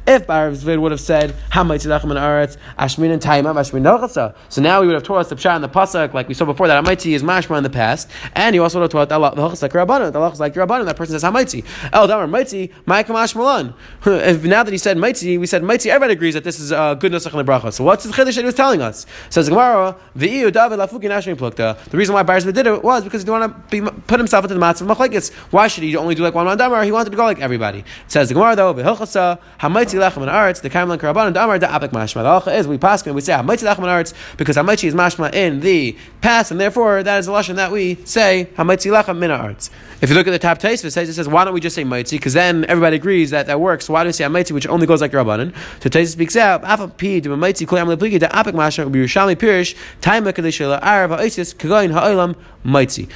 If 0.07 0.27
Bar 0.27 0.51
Zvid 0.51 0.81
would 0.81 0.91
have 0.91 1.01
said, 1.01 1.35
Hamaitzi 1.51 1.87
Lachem 1.87 2.11
and 2.11 2.19
Aretz, 2.19 2.57
Ashmin 2.79 3.13
and 3.13 3.23
Taima, 3.23 3.55
Ashmin 3.55 3.83
Nochasa. 3.83 4.35
So 4.49 4.61
now 4.61 4.81
we 4.81 4.87
would 4.87 4.95
have 4.95 5.05
taught 5.05 5.19
us 5.19 5.29
the 5.29 5.37
Pshat 5.37 5.55
and 5.55 5.65
the 5.65 5.69
Pasuk, 5.69 6.13
like 6.13 6.29
we 6.29 6.35
saw 6.35 6.45
before, 6.45 6.67
that 6.69 6.83
Hamaitzi 6.85 7.13
is 7.13 7.23
Mashma 7.23 7.57
in 7.57 7.63
the 7.63 7.71
past, 7.71 8.09
and 8.35 8.55
he 8.55 8.59
also 8.59 8.81
would 8.81 8.93
have 8.93 9.09
taught 9.09 9.09
the 9.09 9.41
Hachas 9.41 9.63
like 9.63 9.73
Rabbanon, 9.73 10.13
the 10.13 10.19
Hachas 10.19 10.41
like 10.41 10.55
Rabbanon, 10.55 10.87
that 10.87 10.97
person 10.97 11.19
says 11.19 11.23
Hamaitzi. 11.23 11.65
El 11.93 12.07
Damar 12.07 12.27
Maitzi, 12.27 12.73
Ma'ikam 12.87 13.15
Ashmalan. 13.15 13.75
If 14.33 14.45
now 14.45 14.63
that 14.63 14.73
he 14.73 14.79
said 14.79 14.97
Maitzi, 14.97 15.39
we 15.39 15.47
said 15.47 15.63
Maitzi, 15.63 15.87
everybody 15.87 16.15
agrees 16.15 16.35
that 16.35 16.45
this 16.45 16.59
is 16.59 16.73
a 16.73 16.97
good 16.99 17.13
Nusach 17.13 17.33
the 17.33 17.45
Bracha. 17.45 17.73
So 17.73 17.85
what's 17.85 18.05
the 18.05 18.13
Chiddush 18.13 18.35
that 18.35 18.37
he 18.37 18.45
was 18.45 18.55
telling 18.55 18.83
us? 18.83 19.07
Says 19.31 19.49
Gemara, 19.49 19.97
V'iyu 20.17 20.53
David 20.53 20.79
Lafuki 20.79 21.05
Ashmin 21.05 21.37
Plukta. 21.37 21.83
The 21.85 21.97
reason 21.97 22.15
why 22.15 22.23
Bar 22.23 22.39
Zvid 22.39 22.55
did 22.55 22.67
it 22.67 22.83
was 22.83 23.05
because 23.05 23.23
he 23.23 23.27
didn't 23.27 23.41
want 23.41 23.71
to 23.71 23.83
be, 23.83 24.01
put 24.07 24.19
himself 24.19 24.45
into 24.45 24.55
the 24.55 24.61
matzah 24.61 24.83
of 24.83 24.97
Machlekes. 24.97 25.33
Why 25.53 25.69
should 25.69 25.85
he 25.85 25.97
only 25.97 26.15
do 26.15 26.23
like 26.23 26.35
one 26.35 26.47
man 26.47 26.59
Damar? 26.59 26.85
He 26.85 26.93
wanted 26.93 27.11
to 27.11 27.17
go 27.17 27.25
like 27.25 27.41
everybody. 27.41 27.85
Says 28.09 28.29
the 28.29 28.35
Gemara 28.35 28.57
though, 28.57 28.75
V'hilchasa, 28.75 29.39
Lechem 29.99 30.23
and 30.23 30.31
Aretz, 30.31 30.61
the 30.61 30.71
Kaimlan 30.71 30.99
Karabanan, 30.99 31.33
Damar 31.33 31.59
da 31.59 31.69
Apik 31.79 31.91
Mashma. 31.91 32.23
The 32.45 32.51
halacha 32.51 32.59
is 32.59 32.69
we 32.69 32.79
pass 32.79 33.05
and 33.07 33.15
we 33.15 33.21
say 33.21 33.33
ah, 33.33 33.43
Hamaitzi 33.43 33.65
Lechem 33.65 33.79
and 33.79 33.87
Aretz 33.87 34.15
because 34.37 34.57
Hamaitzi 34.57 34.85
is 34.85 34.95
Mashma 34.95 35.33
in 35.35 35.61
the 35.61 35.97
past, 36.21 36.51
and 36.51 36.61
therefore 36.61 37.03
that 37.03 37.19
is 37.19 37.27
the 37.27 37.33
lashon 37.33 37.57
that 37.57 37.73
we 37.73 37.97
say 38.05 38.49
Hamaitzi 38.57 38.91
Lechem 38.91 39.19
min 39.19 39.31
Aretz. 39.31 39.71
If 40.01 40.11
you 40.11 40.17
look 40.17 40.27
at 40.27 40.33
the 40.33 40.39
top 40.39 40.59
taste, 40.59 40.85
it 40.85 40.91
says 40.91 41.09
it 41.09 41.15
says 41.15 41.29
why 41.29 41.45
don't 41.45 41.55
we 41.55 41.61
just 41.61 41.77
say 41.77 41.85
Maitzi? 41.85 42.13
Because 42.13 42.35
then 42.35 42.65
everybody 42.69 42.97
agrees 42.97 43.31
that 43.31 43.47
that 43.47 43.61
works. 43.61 43.89
Why 43.89 44.03
do 44.03 44.09
we 44.09 44.13
say 44.13 44.25
Hamaitzi, 44.25 44.53
which 44.53 44.67
only 44.67 44.87
goes 44.87 45.01
like 45.01 45.13
Rabbanan? 45.13 45.55
So 45.83 45.89
Taisa 45.89 46.09
speaks 46.09 46.37
out 46.37 46.65
Afa 46.65 46.89
Pi 46.89 47.21
to 47.21 47.29
Maitzi 47.31 47.67
Koyam 47.67 47.95
Lepligi 47.95 48.19
da 48.19 48.29
Apik 48.29 48.53
Mashma 48.53 48.85
Ubi 48.85 49.01
Yerushalmi 49.01 49.37
Pirish 49.37 49.77
Taima 50.01 50.33
Kadishila 50.33 50.81
Arav 50.83 51.11
Ha'Isis 51.11 51.55
Kagoin 51.55 51.93
Ha'olam 51.93 52.37
Maitzi. 52.65 53.09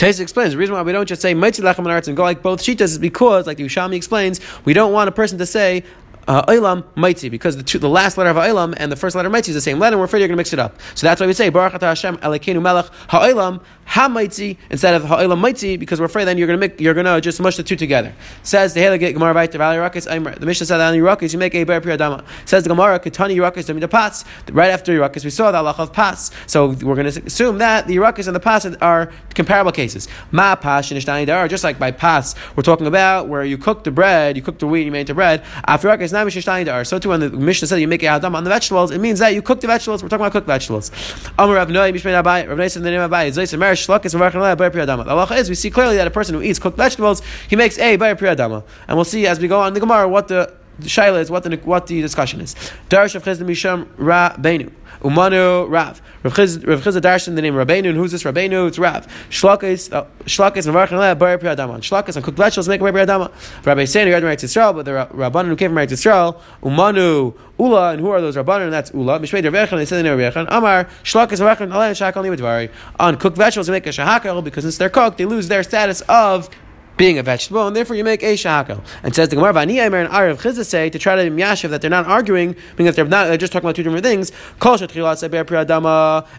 Taisa 0.00 0.20
explains 0.20 0.52
the 0.52 0.56
reason 0.56 0.74
why 0.74 0.80
we 0.80 0.92
don't 0.92 1.06
just 1.06 1.20
say 1.20 1.34
Maitzi 1.34 1.60
Lachem 1.60 1.86
and 1.86 2.08
and 2.08 2.16
go 2.16 2.22
like 2.22 2.42
both 2.42 2.62
Shitas 2.62 2.80
is 2.80 2.98
because, 2.98 3.46
like 3.46 3.58
the 3.58 3.64
Ushami 3.64 3.96
explains, 3.96 4.40
we 4.64 4.72
don't 4.72 4.94
want 4.94 5.08
a 5.08 5.12
person 5.12 5.36
to 5.36 5.44
say 5.44 5.84
uh, 6.28 6.44
Olam 6.46 6.84
Maitzi, 6.94 7.30
because 7.30 7.56
the, 7.56 7.62
two, 7.62 7.78
the 7.78 7.88
last 7.88 8.18
letter 8.18 8.30
of 8.30 8.36
Olam 8.36 8.74
and 8.76 8.90
the 8.90 8.96
first 8.96 9.16
letter 9.16 9.28
of 9.28 9.34
Maitzi 9.34 9.50
is 9.50 9.54
the 9.54 9.60
same 9.60 9.78
letter, 9.78 9.94
and 9.94 10.00
we're 10.00 10.06
afraid 10.06 10.20
you're 10.20 10.28
going 10.28 10.36
to 10.36 10.40
mix 10.40 10.52
it 10.52 10.58
up. 10.58 10.78
So 10.94 11.06
that's 11.06 11.20
why 11.20 11.26
we 11.26 11.32
say 11.32 11.48
Baruch 11.48 11.80
Hashem 11.80 12.18
Melech 12.22 12.44
Ha'olam 12.46 13.62
Hamaitzi 13.90 14.56
instead 14.70 14.94
of 14.94 15.02
Ha'olam 15.02 15.40
Maitzi, 15.40 15.76
because 15.76 15.98
we're 15.98 16.06
afraid 16.06 16.24
then 16.24 16.38
you're 16.38 16.46
going 16.46 16.60
to 16.60 16.68
make 16.68 16.80
you're 16.80 16.94
going 16.94 17.06
to 17.06 17.20
just 17.20 17.40
mush 17.40 17.56
the 17.56 17.64
two 17.64 17.74
together. 17.74 18.12
Says 18.44 18.72
the 18.72 18.80
Helig 18.80 19.00
Gemara 19.12 19.34
Vayit 19.34 19.52
Yerakis 19.52 20.38
The 20.38 20.46
Mishnah 20.46 20.66
said 20.66 20.78
that 20.78 20.92
on 20.92 20.94
Yerakis 20.94 21.32
you 21.32 21.40
make 21.40 21.56
a 21.56 21.64
Ber 21.64 21.80
Priyadama. 21.80 22.24
Says 22.44 22.62
the 22.62 22.68
Gemara 22.68 23.00
Katani 23.00 23.34
Yerakis 23.34 23.80
the 23.80 23.88
Pats. 23.88 24.24
Right 24.52 24.70
after 24.70 24.92
Yerakis 24.92 25.24
we 25.24 25.30
saw 25.30 25.50
the 25.50 25.58
Allah 25.58 25.74
of 25.76 25.92
Pats. 25.92 26.30
So 26.46 26.68
we're 26.68 26.94
going 26.94 27.10
to 27.10 27.24
assume 27.26 27.58
that 27.58 27.88
the 27.88 27.96
Yerakis 27.96 28.28
and 28.28 28.36
the 28.36 28.40
Pats 28.40 28.64
are 28.80 29.12
comparable 29.34 29.72
cases. 29.72 30.06
Ma 30.30 30.54
Pas 30.54 30.88
and 30.92 31.00
Ishtani 31.00 31.26
Dar, 31.26 31.48
just 31.48 31.64
like 31.64 31.80
by 31.80 31.90
Pats 31.90 32.36
we're 32.54 32.62
talking 32.62 32.86
about 32.86 33.26
where 33.26 33.44
you 33.44 33.58
cook 33.58 33.82
the 33.82 33.90
bread, 33.90 34.36
you 34.36 34.42
cook 34.42 34.60
the 34.60 34.68
wheat, 34.68 34.84
you 34.84 34.92
made 34.92 35.00
into 35.00 35.14
bread. 35.14 35.42
After 35.66 35.88
Yerakis 35.88 36.86
So 36.86 37.00
too 37.00 37.08
when 37.08 37.18
the 37.18 37.30
Mishnah 37.30 37.66
said 37.66 37.80
you 37.80 37.88
make 37.88 38.04
a 38.04 38.06
hadam 38.06 38.36
on 38.36 38.44
the 38.44 38.50
vegetables, 38.50 38.92
it 38.92 39.00
means 39.00 39.18
that 39.18 39.34
you 39.34 39.42
cook 39.42 39.60
the 39.60 39.66
vegetables. 39.66 40.04
We're 40.04 40.10
talking 40.10 40.26
about 40.26 40.32
cooked 40.32 40.46
vegetables. 40.46 40.92
Amar 41.36 41.56
Rav 41.56 41.70
Noy 41.70 41.90
Mishmei 41.90 42.22
Abai 42.22 42.48
Rav 42.48 42.56
Noy 42.56 42.68
said 42.68 42.84
the 42.84 42.90
name 42.92 43.00
of 43.00 43.10
Abai 43.10 43.26
Zoyis 43.28 43.52
The 43.86 45.36
is 45.36 45.48
we 45.48 45.54
see 45.54 45.70
clearly 45.70 45.96
that 45.96 46.06
a 46.06 46.10
person 46.10 46.34
who 46.34 46.42
eats 46.42 46.58
cooked 46.58 46.76
vegetables 46.76 47.22
he 47.48 47.56
makes 47.56 47.78
a 47.78 47.96
Bar 47.96 48.14
Priyadama, 48.14 48.62
and 48.88 48.96
we'll 48.96 49.04
see 49.04 49.26
as 49.26 49.40
we 49.40 49.48
go 49.48 49.60
on 49.60 49.74
the 49.74 49.80
Gemara 49.80 50.08
what 50.08 50.28
the 50.28 50.52
shaila 50.80 51.20
is 51.20 51.30
what 51.30 51.42
the 51.44 51.56
what 51.64 51.86
the 51.86 52.00
discussion 52.00 52.40
is. 52.40 52.54
Darash 52.88 53.14
of 53.14 53.24
Chizda 53.24 53.42
Misham 53.42 53.88
Ra 53.96 54.34
Benu. 54.36 54.72
Umanu 55.00 55.70
Rav. 55.70 56.02
Rav 56.22 56.34
Chizda 56.34 57.00
darshan 57.00 57.34
the 57.34 57.42
name 57.42 57.54
Rabbeinu. 57.54 57.88
And 57.88 57.96
who's 57.96 58.12
this 58.12 58.24
Rabbeinu? 58.24 58.68
It's 58.68 58.78
Rav. 58.78 59.06
Shlakis, 59.30 59.92
uh, 59.92 60.04
and 60.20 60.26
Varchan 60.26 60.98
Leh, 60.98 61.14
Bar. 61.14 61.38
Shlakis 61.38 62.16
and 62.16 62.24
cooked 62.24 62.36
vegetables 62.36 62.68
make 62.68 62.80
Bar 62.80 62.92
Priyadama. 62.92 63.32
Rabbi 63.64 63.84
Sain, 63.86 64.06
who 64.06 64.12
had 64.12 64.22
Eretz 64.22 64.44
Yisrael, 64.44 64.74
but 64.74 64.84
the 64.84 64.90
Rabbanan 64.90 65.46
who 65.46 65.56
came 65.56 65.70
from 65.70 65.78
Eretz 65.78 65.92
Yisrael, 65.92 66.40
Umanu, 66.62 67.34
Ula, 67.58 67.92
and 67.92 68.00
who 68.00 68.10
are 68.10 68.20
those 68.20 68.36
Rabbanan? 68.36 68.64
And 68.64 68.72
that's 68.72 68.92
Ula. 68.92 69.18
Mishmei 69.20 69.42
Dervechan, 69.42 69.78
they 69.78 69.86
said 69.86 69.98
the 69.98 70.02
name 70.02 70.18
Dervechan. 70.18 70.46
Amar, 70.50 70.84
Shlakis, 71.02 71.40
Varchan 71.40 71.70
Leh, 71.70 71.92
Shakal 71.92 72.24
Nimitvari. 72.24 72.70
On 72.98 73.16
cooked 73.16 73.38
vegetables, 73.38 73.70
make 73.70 73.86
a 73.86 73.90
Shahakal 73.90 74.44
because 74.44 74.64
since 74.64 74.76
they're 74.76 74.90
cooked, 74.90 75.16
they 75.16 75.24
lose 75.24 75.48
their 75.48 75.62
status 75.62 76.02
of 76.02 76.50
being 77.00 77.18
a 77.18 77.22
vegetable, 77.22 77.66
and 77.66 77.74
therefore 77.74 77.96
you 77.96 78.04
make 78.04 78.22
a 78.22 78.34
shakel. 78.34 78.78
And 79.02 79.14
says 79.14 79.30
the 79.30 79.36
Gemara, 79.36 79.54
Vani 79.54 79.76
Eimer 79.76 80.04
and 80.04 80.10
Arav 80.12 80.36
Chizah 80.42 80.66
say 80.66 80.90
to 80.90 80.98
try 80.98 81.16
to 81.16 81.30
yashiv 81.30 81.70
that 81.70 81.80
they're 81.80 81.88
not 81.88 82.04
arguing, 82.04 82.54
because 82.76 82.94
they're 82.94 83.06
not 83.06 83.28
they're 83.28 83.38
just 83.38 83.54
talking 83.54 83.64
about 83.64 83.74
two 83.74 83.82
different 83.82 84.04
things. 84.04 84.30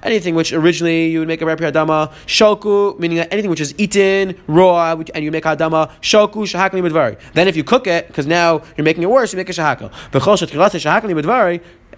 Anything 0.04 0.36
which 0.36 0.54
originally 0.54 1.08
you 1.08 1.18
would 1.18 1.28
make 1.28 1.42
a 1.42 1.46
ber 1.46 1.56
adama, 1.56 2.12
shoku, 2.28 3.00
meaning 3.00 3.18
anything 3.18 3.50
which 3.50 3.60
is 3.60 3.74
eaten 3.80 4.36
raw, 4.46 4.96
and 5.16 5.26
you 5.26 5.32
make 5.32 5.46
adama, 5.46 5.90
shoku 6.00 6.46
shahakli 6.46 6.80
midvari. 6.88 7.18
Then 7.34 7.48
if 7.48 7.56
you 7.56 7.64
cook 7.64 7.88
it, 7.88 8.06
because 8.06 8.28
now 8.28 8.62
you're 8.78 8.86
making 8.86 9.02
it 9.02 9.10
worse, 9.10 9.34
you 9.34 9.38
make 9.38 9.50
a 9.50 9.54
shakel. 9.54 9.92
But 10.12 10.22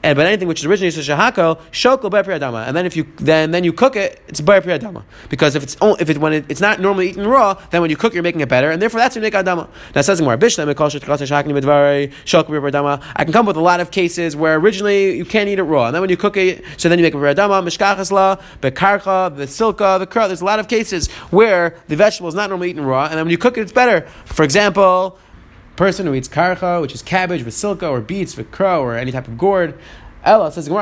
and 0.04 0.18
but 0.18 0.26
anything 0.26 0.50
which 0.50 0.60
is 0.60 0.66
originally 0.66 0.92
shahako, 0.92 1.60
shoko 1.72 2.12
bar 2.12 2.24
adama, 2.24 2.68
and 2.68 2.76
then 2.76 2.86
if 2.86 2.98
you 2.98 3.08
then 3.16 3.52
then 3.52 3.64
you 3.64 3.72
cook 3.72 3.96
it, 3.96 4.22
it's 4.28 4.42
bar 4.42 4.62
adama. 4.62 5.04
Because 5.30 5.56
if 5.56 5.64
it's 5.64 5.78
if 5.82 6.10
it 6.10 6.18
when 6.18 6.34
it, 6.34 6.46
it's 6.50 6.60
not 6.60 6.82
normally 6.82 7.10
eaten 7.10 7.26
raw, 7.26 7.54
then 7.72 7.82
when 7.82 7.90
you 7.90 7.96
cook, 7.96 8.14
you're 8.14 8.22
making 8.22 8.42
it 8.42 8.50
better, 8.50 8.70
and 8.70 8.82
therefore 8.82 9.00
that's 9.00 9.16
when 9.16 9.24
you 9.24 9.32
make 9.32 9.34
adama. 9.34 9.70
Now 9.96 10.02
says 10.02 10.22
more 10.22 10.38
bishlam 10.38 10.74
adama. 10.74 13.04
I 13.16 13.24
can 13.24 13.34
come 13.34 13.46
with 13.46 13.56
a 13.56 13.62
lot 13.62 13.80
of 13.80 13.92
cases 13.92 14.36
where 14.36 14.58
originally 14.58 15.16
you 15.16 15.26
can't 15.26 15.48
eat 15.48 15.60
it 15.60 15.64
raw, 15.64 15.86
and 15.86 15.96
then 15.96 16.02
when 16.02 16.10
you 16.10 16.18
cook 16.18 16.36
it, 16.36 16.64
so 16.78 16.90
then 16.90 17.00
you 17.00 17.04
make 17.04 17.14
a 17.14 17.18
bar 17.18 17.34
adama, 17.34 17.64
mishkachasla, 17.64 18.42
bekarcha, 18.62 19.36
the 19.36 19.46
silka, 19.46 20.00
the. 20.00 20.14
There's 20.14 20.42
a 20.42 20.46
lot 20.46 20.60
of 20.60 20.68
cases 20.68 21.12
where 21.32 21.76
the 21.88 21.96
vegetable 21.96 22.30
is 22.30 22.36
not 22.36 22.50
normally 22.50 22.72
eaten 22.72 22.86
raw, 22.86 23.06
and 23.06 23.14
then 23.14 23.26
when 23.26 23.32
you 23.32 23.38
cook 23.38 23.58
it, 23.58 23.62
it's 23.62 23.72
better. 23.72 24.08
For 24.26 24.44
example 24.44 25.18
person 25.75 26.06
who 26.06 26.13
eats 26.13 26.27
karcha, 26.27 26.82
which 26.82 26.94
is 26.94 27.01
cabbage, 27.01 27.44
vasilka, 27.44 27.89
or 27.89 28.01
beets, 28.01 28.36
vikra, 28.36 28.80
or 28.80 28.96
any 28.96 29.12
type 29.12 29.27
of 29.27 29.38
gourd. 29.38 29.77
Ella 30.24 30.51
says 30.53 30.68
So 30.68 30.74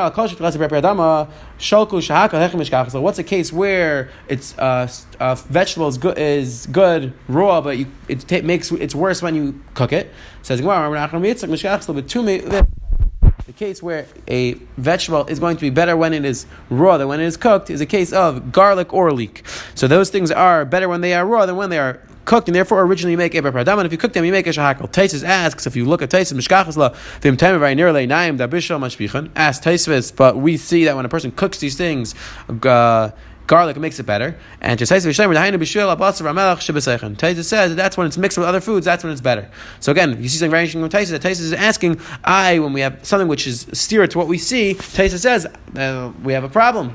what's 3.01 3.19
a 3.19 3.23
case 3.23 3.51
where 3.51 4.09
it's 4.27 4.57
uh, 4.59 4.87
uh, 5.19 5.35
vegetable 5.35 5.87
is 5.87 5.97
good, 5.97 6.17
is 6.19 6.67
good 6.71 7.13
raw, 7.27 7.59
but 7.61 7.79
you, 7.79 7.87
it 8.07 8.19
t- 8.27 8.41
makes 8.41 8.71
it's 8.71 8.93
worse 8.93 9.23
when 9.23 9.33
you 9.33 9.59
cook 9.73 9.93
it? 9.93 10.11
Says 10.43 10.61
the 13.51 13.53
case 13.53 13.83
where 13.83 14.05
a 14.29 14.53
vegetable 14.77 15.25
is 15.25 15.39
going 15.39 15.57
to 15.57 15.61
be 15.61 15.69
better 15.69 15.97
when 15.97 16.13
it 16.13 16.23
is 16.23 16.45
raw 16.69 16.97
than 16.97 17.07
when 17.07 17.19
it 17.19 17.25
is 17.25 17.35
cooked 17.35 17.69
is 17.69 17.81
a 17.81 17.85
case 17.85 18.13
of 18.13 18.51
garlic 18.51 18.93
or 18.93 19.11
leek. 19.11 19.43
So 19.75 19.87
those 19.87 20.09
things 20.09 20.31
are 20.31 20.63
better 20.63 20.87
when 20.87 21.01
they 21.01 21.13
are 21.13 21.25
raw 21.25 21.45
than 21.45 21.55
when 21.55 21.69
they 21.69 21.79
are 21.79 21.99
cooked, 22.25 22.47
and 22.47 22.55
therefore 22.55 22.81
originally 22.81 23.11
you 23.11 23.17
make 23.17 23.35
Eber 23.35 23.51
Pradam, 23.51 23.77
and 23.77 23.85
if 23.85 23.91
you 23.91 23.97
cook 23.97 24.13
them, 24.13 24.25
you 24.25 24.31
make 24.31 24.47
a 24.47 24.51
Shahakal. 24.51 24.91
Taisis 24.91 25.23
asks, 25.23 25.67
if 25.67 25.75
you 25.75 25.85
look 25.85 26.01
at 26.01 26.09
Taisis, 26.09 26.33
Mishkachasla, 26.33 26.95
Vim 27.21 27.37
very 27.37 27.75
nearly 27.75 28.05
Naim 28.05 28.37
Dabishal 28.37 28.79
Mashpichan, 28.79 29.29
ask 29.35 29.63
Taisis, 29.63 30.15
but 30.15 30.37
we 30.37 30.57
see 30.57 30.85
that 30.85 30.95
when 30.95 31.05
a 31.05 31.09
person 31.09 31.31
cooks 31.31 31.59
these 31.59 31.75
things, 31.75 32.15
uh, 32.63 33.11
garlic 33.51 33.75
makes 33.75 33.99
it 33.99 34.05
better. 34.05 34.37
And 34.61 34.79
Taisa 34.79 35.03
says 37.43 37.69
that 37.69 37.75
that's 37.75 37.97
when 37.97 38.07
it's 38.07 38.17
mixed 38.17 38.37
with 38.37 38.47
other 38.47 38.61
foods, 38.61 38.85
that's 38.85 39.03
when 39.03 39.11
it's 39.11 39.19
better. 39.19 39.49
So 39.81 39.91
again, 39.91 40.11
you 40.23 40.29
see 40.29 40.37
something 40.37 40.57
interesting 40.57 40.81
from 40.81 40.89
Taisa, 40.89 41.19
that 41.19 41.25
is 41.25 41.51
asking, 41.51 41.99
I, 42.23 42.59
when 42.59 42.71
we 42.71 42.79
have 42.79 43.05
something 43.05 43.27
which 43.27 43.45
is 43.45 43.67
steer 43.73 44.07
to 44.07 44.17
what 44.17 44.29
we 44.29 44.37
see, 44.37 44.75
Taisa 44.75 45.19
says, 45.19 45.45
uh, 45.75 46.13
we 46.23 46.31
have 46.31 46.45
a 46.45 46.49
problem. 46.49 46.93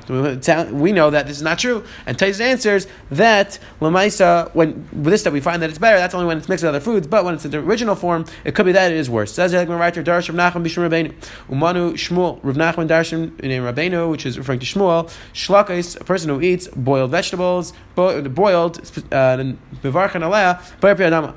We 0.79 0.91
know 0.91 1.11
that 1.11 1.27
this 1.27 1.37
is 1.37 1.43
not 1.43 1.59
true. 1.59 1.83
And 2.07 2.17
Taisa 2.17 2.41
answers 2.41 2.87
that 3.11 3.59
Lamaisa, 3.79 4.49
when 4.55 4.89
with 4.91 5.11
this 5.11 5.21
that 5.23 5.33
we 5.33 5.41
find 5.41 5.61
that 5.61 5.69
it's 5.69 5.77
better, 5.77 5.99
that's 5.99 6.15
only 6.15 6.25
when 6.25 6.39
it's 6.39 6.49
mixed 6.49 6.63
with 6.63 6.69
other 6.69 6.79
foods, 6.79 7.05
but 7.05 7.23
when 7.23 7.35
it's 7.35 7.45
in 7.45 7.51
the 7.51 7.59
original 7.59 7.93
form, 7.93 8.25
it 8.43 8.55
could 8.55 8.65
be 8.65 8.71
that 8.71 8.91
it 8.91 8.97
is 8.97 9.11
worse. 9.11 9.31
Says 9.31 9.51
the 9.51 9.63
writer, 9.67 10.03
Darsh 10.03 10.33
Nachman 10.33 10.63
Bishum 10.65 10.89
Rabbeinu. 10.89 11.13
Umanu 11.49 11.93
Shmuel, 11.93 12.39
Rav 12.41 12.55
Nachman 12.55 12.87
Darshan 12.87 13.39
in 13.41 13.61
Rabbeinu, 13.61 14.09
which 14.09 14.25
is 14.25 14.39
referring 14.39 14.59
to 14.59 14.65
Shmuel, 14.65 15.11
Shlakais, 15.33 15.99
a 16.01 16.03
person 16.03 16.29
who 16.29 16.46
eats 16.53 16.67
boiled 16.67 17.11
vegetables, 17.11 17.73
boiled, 17.95 18.81
uh. 19.11 19.37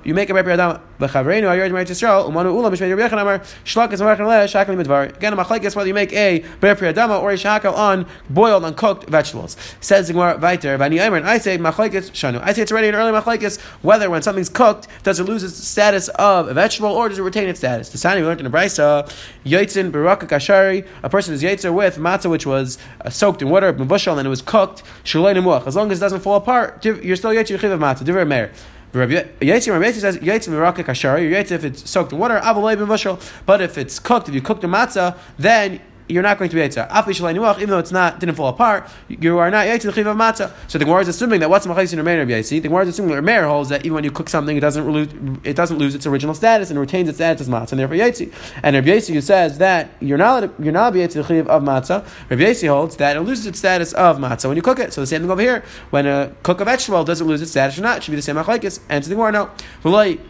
You 0.05 0.15
make 0.15 0.31
a 0.31 0.35
ber 0.35 0.43
adama. 0.45 0.81
V'chavreinu 1.01 1.49
ayord 1.49 1.73
merit 1.73 1.89
Yisrael, 1.89 2.29
umanu 2.29 2.53
ulam 2.53 2.73
b'shmei 2.73 2.97
Rebbe 2.97 3.21
Amar, 3.21 3.41
shlak 3.65 3.93
is 3.93 4.01
bevarchan 4.01 4.21
alea, 4.21 4.45
shakli 4.45 4.81
midvar. 4.81 5.17
Again, 5.17 5.33
a 5.33 5.37
machlekes 5.37 5.75
whether 5.75 5.89
you 5.89 5.95
make 5.95 6.13
a 6.13 6.41
ber 6.61 6.75
adama 6.75 7.21
or 7.21 7.33
a 7.33 7.35
shakal 7.35 7.75
on 7.75 8.07
boiled, 8.29 8.65
uncooked 8.65 9.09
vegetables. 9.09 9.57
Says 9.81 10.07
the 10.07 10.13
Gemara 10.13 10.39
Viter, 10.39 10.79
Vani 10.79 11.01
and 11.01 11.27
I 11.29 11.39
say 11.39 11.59
machlekes 11.59 12.11
shanu. 12.13 12.41
I 12.43 12.53
say 12.53 12.63
it's 12.63 12.73
already 12.73 12.89
an 12.89 12.95
early 12.95 13.13
machlekes 13.13 13.61
whether 13.83 14.09
when 14.11 14.23
something's 14.23 14.49
cooked 14.49 14.87
does 15.03 15.19
it 15.19 15.25
lose 15.25 15.43
its 15.43 15.57
status 15.57 16.09
of 16.11 16.49
a 16.49 16.55
vegetable 16.55 16.91
or 16.91 17.09
does 17.09 17.19
it 17.19 17.23
retain 17.23 17.49
its 17.49 17.59
status. 17.59 17.89
The 17.89 17.99
sign 17.99 18.19
we 18.21 18.27
learned 18.27 18.41
in 18.41 18.51
the 18.51 18.57
Brisa, 18.57 19.11
Yitzin 19.45 19.91
baraka 19.91 20.27
kashari, 20.27 20.87
a 21.03 21.09
person 21.09 21.35
is 21.35 21.43
yitzer 21.43 21.73
with 21.75 21.97
matzah 21.97 22.31
which 22.31 22.47
was 22.47 22.79
uh, 23.05 23.11
soaked 23.11 23.43
in 23.43 23.51
water, 23.51 23.73
bushel, 23.73 24.19
and 24.19 24.27
it 24.27 24.31
was 24.31 24.43
cooked. 24.43 24.83
As 25.05 25.77
long 25.77 25.93
as 25.93 25.99
it 25.99 26.01
doesn't 26.01 26.21
fall 26.21 26.37
apart, 26.37 26.85
you're 26.85 27.17
still 27.17 27.31
Yaitzi 27.31 27.59
Chiv 27.59 27.71
of 27.71 27.81
Matzah. 27.81 28.03
Divrei 28.03 28.27
Meir. 28.27 28.53
Yaitzi 28.93 29.95
says 29.95 30.17
Yaitzi 30.19 30.49
Miraka 30.49 30.85
Kashari. 30.85 31.31
Yaitzi 31.31 31.53
if 31.53 31.65
it's 31.65 31.89
soaked 31.89 32.13
in 32.13 32.19
water, 32.19 32.41
Ben 32.43 33.19
But 33.47 33.61
if 33.61 33.79
it's 33.79 33.99
cooked, 33.99 34.29
if 34.29 34.35
you 34.35 34.43
cook 34.43 34.61
the 34.61 34.67
matzah, 34.67 35.17
then 35.39 35.81
you're 36.11 36.23
not 36.23 36.39
going 36.39 36.51
to 36.51 36.57
be 36.57 36.63
Yitzhak. 36.63 37.57
Even 37.57 37.69
though 37.71 37.79
it's 37.79 37.93
not 37.93 38.19
didn't 38.21 38.35
fall 38.35 38.49
apart, 38.49 38.89
you 39.09 39.39
are 39.39 39.51
not 39.51 39.67
Yitzhak 39.67 39.95
the 39.95 40.11
of 40.11 40.17
matzah. 40.17 40.53
So 40.69 40.79
the 40.79 40.85
Gemara 40.85 41.03
is 41.03 41.09
assuming 41.09 41.41
that 41.41 41.51
what's 41.51 41.67
Machais 41.67 41.93
in 41.93 41.99
Rameir 41.99 42.23
of 42.23 42.29
Yaitzi? 42.29 42.61
The 42.63 42.69
Gemara 42.69 42.83
is 42.85 42.91
assuming 42.91 43.15
that 43.15 43.23
Rameir 43.23 43.49
holds 43.49 43.69
that 43.71 43.85
even 43.85 43.95
when 43.95 44.05
you 44.05 44.11
cook 44.11 44.29
something, 44.29 44.57
it 44.57 44.61
doesn't 44.61 44.89
lose 44.89 45.09
it 45.45 45.57
doesn't 45.57 45.79
lose 45.79 45.95
its 45.95 46.07
original 46.07 46.35
status 46.35 46.71
and 46.71 46.79
retains 46.79 47.09
its 47.09 47.19
status 47.19 47.43
as 47.43 47.49
matzah, 47.49 47.73
and 47.73 47.81
therefore 47.81 47.97
Yaitzi. 47.97 48.33
And 48.63 48.77
Rabbi 48.77 49.01
who 49.01 49.21
says 49.21 49.59
that 49.59 49.91
you're 50.01 50.19
not 50.19 50.53
you're 50.61 50.73
not 50.73 50.93
Yitzhak 50.93 51.27
the 51.27 51.51
of 51.51 51.63
matzah. 51.63 52.05
Rabbi 52.29 52.43
Yaitzi 52.43 52.69
holds 52.69 52.97
that 52.97 53.17
it 53.17 53.21
loses 53.21 53.47
its 53.47 53.59
status 53.59 53.93
of 53.93 54.19
matzah 54.19 54.49
when 54.49 54.57
you 54.57 54.63
cook 54.63 54.79
it. 54.79 54.93
So 54.93 55.01
the 55.01 55.07
same 55.07 55.23
thing 55.23 55.31
over 55.31 55.41
here. 55.41 55.65
When 55.91 56.07
a 56.07 56.35
cook 56.43 56.61
a 56.61 56.65
vegetable 56.65 57.05
doesn't 57.05 57.27
lose 57.27 57.43
its 57.43 57.53
status 57.53 57.79
or 57.79 57.83
not, 57.83 57.99
it 57.99 58.03
should 58.05 58.13
be 58.13 58.17
the 58.17 58.23
same 58.23 58.37
Machlaikis. 58.37 58.81
And 58.89 59.03
to 59.03 59.09
the 59.09 59.15
Gemara, 59.15 59.33
no. 59.33 59.51
Really, 59.85 60.21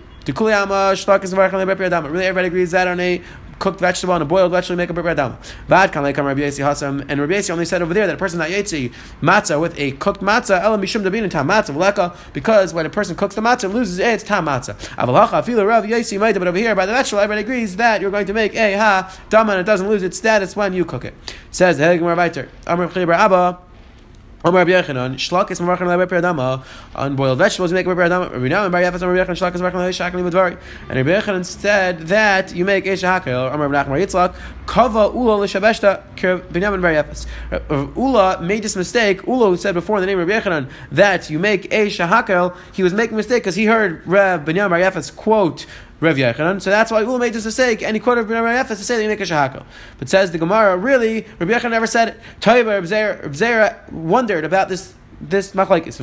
everybody 2.27 2.47
agrees 2.47 2.71
that 2.73 2.88
on 2.88 3.01
a 3.01 3.23
cooked 3.61 3.79
vegetable 3.79 4.14
and 4.14 4.23
a 4.23 4.27
boiled 4.27 4.51
vegetable 4.51 4.79
make 4.79 4.90
a 4.90 4.92
bread 4.92 5.16
dam. 5.16 5.38
Vad 5.68 5.92
kan 5.92 6.12
come 6.12 6.27
Rabbi 6.27 6.40
Yossi 6.40 6.64
Hasam 6.64 7.05
and 7.09 7.20
Rabbi 7.20 7.35
Yossi 7.35 7.51
only 7.51 7.64
said 7.64 7.83
over 7.83 7.94
there 7.94 8.09
that 8.09 8.14
a 8.14 8.18
person 8.18 8.40
not 8.40 8.49
yetzi 8.49 8.92
matzah 9.23 9.61
with 9.61 9.79
a 9.79 9.92
cooked 9.92 10.20
matzah 10.20 10.61
elam 10.61 10.83
mishum 10.83 11.05
dabin 11.05 11.31
tam 11.31 11.46
matzah 11.49 11.75
v'leka 11.75 12.16
because 12.33 12.75
when 12.75 12.87
a 12.87 12.90
person 12.90 13.14
cooks 13.14 13.37
the 13.37 13.40
matzah 13.40 13.73
loses 13.73 14.01
its 14.01 14.25
tam 14.25 14.46
matzah. 14.46 14.75
Avalacha 14.96 15.42
afilu 15.42 15.64
Rav 15.64 15.85
Yossi 15.85 16.18
might 16.18 16.37
but 16.37 16.49
over 16.49 16.59
here 16.59 16.75
by 16.75 16.87
the 16.87 16.92
vegetable 16.92 17.20
everybody 17.20 17.42
agrees 17.42 17.77
that 17.77 18.01
you're 18.01 18.11
going 18.11 18.27
to 18.27 18.33
make 18.33 18.57
a 18.57 18.77
ha 18.77 19.16
dam 19.29 19.49
and 19.49 19.61
it 19.61 19.64
doesn't 19.64 19.88
lose 19.88 20.03
its 20.03 20.16
status 20.16 20.57
when 20.57 20.73
you 20.73 20.85
cook 20.85 21.05
it. 21.05 21.14
Says 21.53 21.79
the 21.79 21.85
Hegmar 21.85 22.16
Viter 22.16 22.49
Amr 22.66 23.12
Abba. 23.12 23.69
Omar 24.42 24.64
Rabbi 24.64 24.70
Yechanan, 24.70 25.16
shlak 25.16 25.50
is 25.50 25.61
marachan 25.61 25.81
leber 25.81 26.07
peradama. 26.07 26.64
On 26.94 27.14
boiled 27.14 27.37
vegetables, 27.37 27.72
you 27.72 27.74
make 27.74 27.87
a 27.87 27.90
peradama. 27.90 28.33
Rabbi 28.33 28.48
Now, 28.48 28.66
Bar 28.70 28.81
Yafas, 28.81 29.03
Rabbi 29.03 29.22
Yechanan, 29.22 29.37
shlak 29.37 29.55
is 29.55 29.61
marachan 29.61 29.74
leber 29.74 30.11
shakli 30.12 30.31
midvari. 30.31 30.59
And 30.88 30.96
Rabbi 30.96 31.20
Yechanan 31.20 31.44
said 31.44 31.98
that 32.09 32.55
you 32.55 32.64
make 32.64 32.87
esha 32.87 33.20
hakel. 33.20 33.53
Omar 33.53 33.68
Rabbi 33.68 33.90
Nachman 33.90 34.00
Yitzlak, 34.00 34.35
kava 34.64 35.09
ula 35.09 35.44
l'shabeshta 35.44 36.03
Binyamin 36.16 36.81
Bar 36.81 36.92
Yafas. 36.92 37.26
Ula 37.94 38.40
made 38.40 38.62
this 38.62 38.76
mistake. 38.76 39.29
Ula, 39.29 39.59
said 39.59 39.74
before 39.74 39.98
in 39.98 40.00
the 40.00 40.07
name 40.07 40.18
of 40.18 40.26
Rabbi 40.26 40.40
Yechanan 40.40 40.70
that 40.90 41.29
you 41.29 41.38
make 41.38 41.70
esha 41.70 42.09
hakel, 42.09 42.57
he 42.72 42.83
was 42.83 42.94
making 42.94 43.12
a 43.12 43.16
mistake 43.18 43.42
because 43.42 43.57
he 43.57 43.66
heard 43.66 44.07
Reb 44.07 44.46
Binyamin 44.46 44.70
Bar 44.70 44.79
Yafas 44.79 45.14
quote 45.14 45.66
Rav 46.00 46.16
Yechanan. 46.16 46.60
So 46.60 46.70
that's 46.70 46.90
why 46.90 47.00
Ula 47.00 47.18
made 47.18 47.32
this 47.32 47.44
mistake, 47.44 47.82
and 47.82 47.94
he 47.94 48.00
quoted 48.00 48.28
Rav 48.28 48.44
Yefes 48.44 48.68
to 48.68 48.76
say 48.76 48.96
that 48.96 49.02
you 49.02 49.08
make 49.08 49.20
a 49.20 49.24
shahako. 49.24 49.64
But 49.98 50.08
says 50.08 50.32
the 50.32 50.38
Gemara, 50.38 50.76
really, 50.76 51.26
Rabbi 51.38 51.52
Yechanan 51.52 51.70
never 51.70 51.86
said 51.86 52.08
it. 52.08 52.20
Toiba 52.40 52.80
Reb 52.80 53.32
Zera 53.32 53.92
wondered 53.92 54.44
about 54.44 54.68
this 54.68 54.94
this 55.20 55.52
machlekes. 55.52 55.98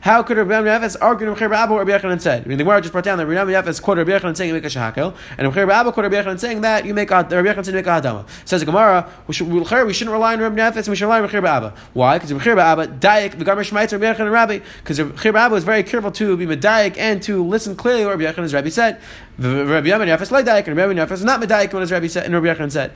How 0.00 0.22
could 0.22 0.36
Rabbi 0.36 0.52
Yefes 0.52 0.96
argue 1.00 1.30
Rabbi 1.30 1.54
Abba 1.54 1.72
or 1.74 1.84
Rabbi 1.84 1.90
Yochanan 1.90 2.20
said? 2.20 2.44
I 2.44 2.48
mean, 2.48 2.58
the 2.58 2.64
Gemara 2.64 2.80
just 2.80 2.92
brought 2.92 3.04
down 3.04 3.18
that 3.18 3.26
Rabbi 3.26 3.52
Yefes 3.52 3.82
quoted 3.82 4.06
Rabbi 4.06 4.18
Yochanan 4.18 4.36
saying 4.36 4.48
you 4.48 4.54
make 4.54 4.64
a 4.64 4.68
shakel, 4.68 5.14
and 5.36 5.54
Rabbi 5.54 5.72
Abba 5.72 5.92
quoted 5.92 6.12
Rabbi 6.12 6.28
Yochanan 6.28 6.40
saying 6.40 6.60
that 6.62 6.86
you 6.86 6.94
make 6.94 7.10
a 7.10 7.16
Rabbi 7.16 7.34
Yochanan 7.34 7.64
saying 7.64 7.76
you 7.76 7.82
make 7.82 7.86
a 7.86 8.00
hadama. 8.00 8.26
Says 8.44 8.60
the 8.60 8.66
Gemara, 8.66 9.10
we, 9.26 9.34
should, 9.34 9.48
we 9.48 9.62
shouldn't 9.64 10.12
rely 10.12 10.34
on 10.34 10.40
Rabbi 10.40 10.56
Yefes, 10.56 10.88
we 10.88 10.96
should 10.96 11.04
rely 11.04 11.20
on 11.20 11.28
Rabbi 11.28 11.48
Abba. 11.48 11.74
Why? 11.92 12.18
Because 12.18 12.32
Rabbi 12.32 12.60
Abba 12.60 12.86
daik 12.88 13.38
the 13.38 13.44
Gemara 13.44 13.64
Shemaitz 13.64 13.92
Rabbi 13.92 14.12
Yochanan 14.12 14.32
Rabbi. 14.32 14.60
Because 14.78 15.00
Rabbi 15.00 15.38
Abba 15.38 15.54
was 15.54 15.64
very 15.64 15.82
careful 15.82 16.12
to 16.12 16.36
be 16.36 16.46
medayik 16.46 16.96
and 16.96 17.22
to 17.22 17.44
listen 17.44 17.76
clearly 17.76 18.04
what 18.04 18.18
Rabbi 18.18 18.32
Yochanan's 18.32 18.54
Rabbi 18.54 18.70
said. 18.70 19.00
Rabbi 19.38 19.88
Yamin 19.88 20.30
like 20.30 20.44
daik, 20.44 20.66
and 20.66 20.76
Rabbi 20.76 20.92
Yafes 20.92 21.12
is 21.12 21.24
not 21.24 21.40
medayik 21.40 21.72
when 21.72 21.80
his 21.80 21.90
Rabbi 21.90 22.06
said 22.06 22.26
and 22.26 22.34
Rabbi 22.34 22.54
Yochanan 22.54 22.70
said. 22.70 22.92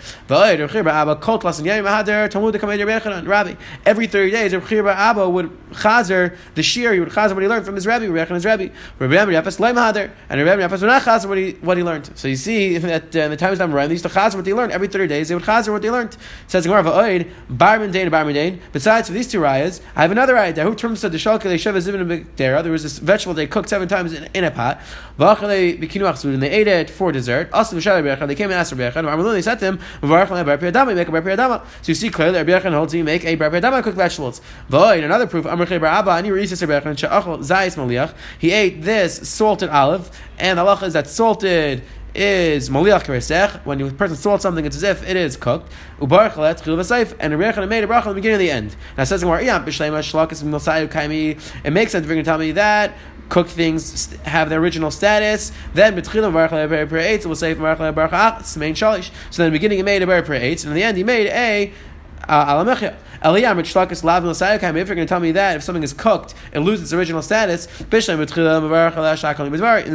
Every 3.86 4.06
thirty 4.06 4.30
days, 4.30 4.54
Rabbi 4.54 4.92
Abba 4.92 5.30
would 5.30 5.50
chazer 5.70 6.36
the 6.54 6.62
shir. 6.62 6.92
He 6.92 7.00
would 7.00 7.08
chazer 7.08 7.32
what 7.32 7.42
he 7.42 7.48
learned 7.48 7.64
from 7.64 7.74
his 7.74 7.86
Rabbi, 7.86 8.06
Rabbi 8.06 8.30
Yochanan's 8.30 8.44
Rabbi. 8.44 8.68
Rabbi 8.98 9.14
Yamin 9.14 9.42
Yafes 9.42 9.58
like 9.58 9.74
mahader, 9.74 10.10
and 10.28 10.44
Rabbi 10.44 10.60
Yafes 10.60 10.82
would 10.82 10.88
not 10.88 11.02
chazer 11.02 11.26
what 11.26 11.38
he 11.38 11.52
what 11.62 11.78
he 11.78 11.82
learned. 11.82 12.10
So 12.14 12.28
you 12.28 12.36
see 12.36 12.76
that 12.76 13.16
uh, 13.16 13.20
in 13.20 13.30
the 13.30 13.36
times 13.38 13.58
of 13.58 13.72
Ryan, 13.72 13.88
they 13.88 13.94
used 13.94 14.04
to 14.04 14.10
chazer 14.10 14.34
what 14.34 14.44
they 14.44 14.52
learned 14.52 14.72
every 14.72 14.88
thirty 14.88 15.06
days. 15.06 15.30
They 15.30 15.34
would 15.34 15.44
chazer 15.44 15.72
what 15.72 15.80
they 15.80 15.90
learned. 15.90 16.12
It 16.14 16.18
says 16.48 16.66
Gemara 16.66 16.82
va'oid 16.82 17.30
barman 17.48 17.92
dain 17.92 18.10
barman 18.10 18.34
dain. 18.34 18.60
Besides 18.74 19.08
for 19.08 19.14
these 19.14 19.28
two 19.28 19.40
rayas, 19.40 19.80
I 19.96 20.02
have 20.02 20.10
another 20.10 20.34
raya. 20.34 20.62
Who 20.62 20.74
terms 20.74 21.00
said 21.00 21.12
the 21.12 21.18
shalka 21.18 21.44
they 21.44 21.56
sheva 21.56 21.78
zivin 21.78 22.26
There 22.36 22.70
was 22.70 22.82
this 22.82 22.98
vegetable 22.98 23.32
they 23.32 23.46
cooked 23.46 23.70
seven 23.70 23.88
times 23.88 24.12
in, 24.12 24.28
in 24.34 24.44
a 24.44 24.50
pot. 24.50 24.82
And 26.34 26.42
they 26.42 26.50
ate 26.50 26.68
it 26.68 26.90
for 26.90 27.12
dessert. 27.12 27.48
Also, 27.52 27.76
they 27.76 28.34
came 28.34 28.50
and 28.50 28.54
asked 28.54 28.72
Rabbi 28.72 28.90
Yechon. 28.90 29.32
They 29.32 29.42
said 29.42 29.58
to 29.60 29.64
him, 29.66 29.80
make 30.02 31.08
a 31.08 31.10
bar 31.10 31.66
So 31.82 31.88
you 31.88 31.94
see 31.94 32.10
clearly 32.10 32.38
Rabbi 32.38 32.52
Yechon 32.52 32.72
holds 32.72 32.94
you 32.94 33.04
make 33.04 33.24
a 33.24 33.34
bar 33.34 33.82
cook 33.82 33.94
vegetables. 33.94 34.40
Void, 34.68 35.04
another 35.04 35.26
proof, 35.26 35.46
he 38.38 38.52
ate 38.52 38.82
this 38.82 39.28
salted 39.28 39.68
olive, 39.70 40.10
and 40.38 40.58
the 40.58 40.64
halacha 40.64 40.82
is 40.84 40.92
that 40.92 41.08
salted 41.08 41.82
is 42.14 42.70
maliach 42.70 43.04
keresech. 43.04 43.64
When 43.64 43.80
a 43.80 43.90
person 43.90 44.16
salts 44.16 44.42
something, 44.42 44.64
it's 44.64 44.76
as 44.76 44.82
if 44.82 45.08
it 45.08 45.16
is 45.16 45.36
cooked. 45.36 45.70
Ubarach 46.00 46.36
let 46.36 46.62
chil 46.62 46.76
v'seif, 46.76 47.14
and 47.20 47.34
a 47.34 47.36
rechan 47.36 47.68
made 47.68 47.84
a 47.84 47.86
bracha 47.86 48.06
in 48.06 48.08
the 48.08 48.14
beginning 48.14 48.34
and 48.34 48.40
the 48.40 48.50
end. 48.50 48.76
Now 48.96 49.02
it 49.02 49.06
says 49.06 49.22
in 49.22 49.28
yeah, 49.28 49.62
b'shleima 49.62 50.00
shlakas 50.00 50.42
milsayu 50.42 50.88
kaimi. 50.88 51.38
It 51.64 51.70
makes 51.70 51.92
sense 51.92 52.06
you're 52.06 52.14
going 52.14 52.24
to 52.24 52.28
tell 52.28 52.38
me 52.38 52.52
that 52.52 52.94
cooked 53.28 53.50
things 53.50 54.12
have 54.22 54.48
their 54.48 54.60
original 54.60 54.90
status. 54.90 55.52
Then 55.74 55.96
betchilim 55.96 56.32
baruch 56.32 56.50
le'ber 56.50 57.26
will 57.26 57.36
say 57.36 57.54
baruch 57.54 57.78
le'ber 57.78 58.08
shalish. 58.08 59.10
So 59.30 59.42
then 59.42 59.52
the 59.52 59.58
beginning 59.58 59.78
he 59.78 59.82
made 59.82 60.02
a 60.02 60.06
ber 60.06 60.18
and 60.18 60.64
in 60.64 60.74
the 60.74 60.82
end 60.82 60.96
he 60.96 61.04
made 61.04 61.28
a 61.28 61.72
uh, 62.28 62.54
alamechia. 62.54 62.96
Eliyam 63.22 63.56
Ritzlakas 63.56 64.04
Lav 64.04 64.24
If 64.24 64.40
you're 64.40 64.84
going 64.84 64.98
to 64.98 65.06
tell 65.06 65.20
me 65.20 65.32
that 65.32 65.56
if 65.56 65.62
something 65.62 65.82
is 65.82 65.92
cooked, 65.92 66.34
it 66.52 66.60
loses 66.60 66.84
its 66.84 66.92
original 66.92 67.22
status. 67.22 67.66
In 67.80 67.88
the 67.88 68.24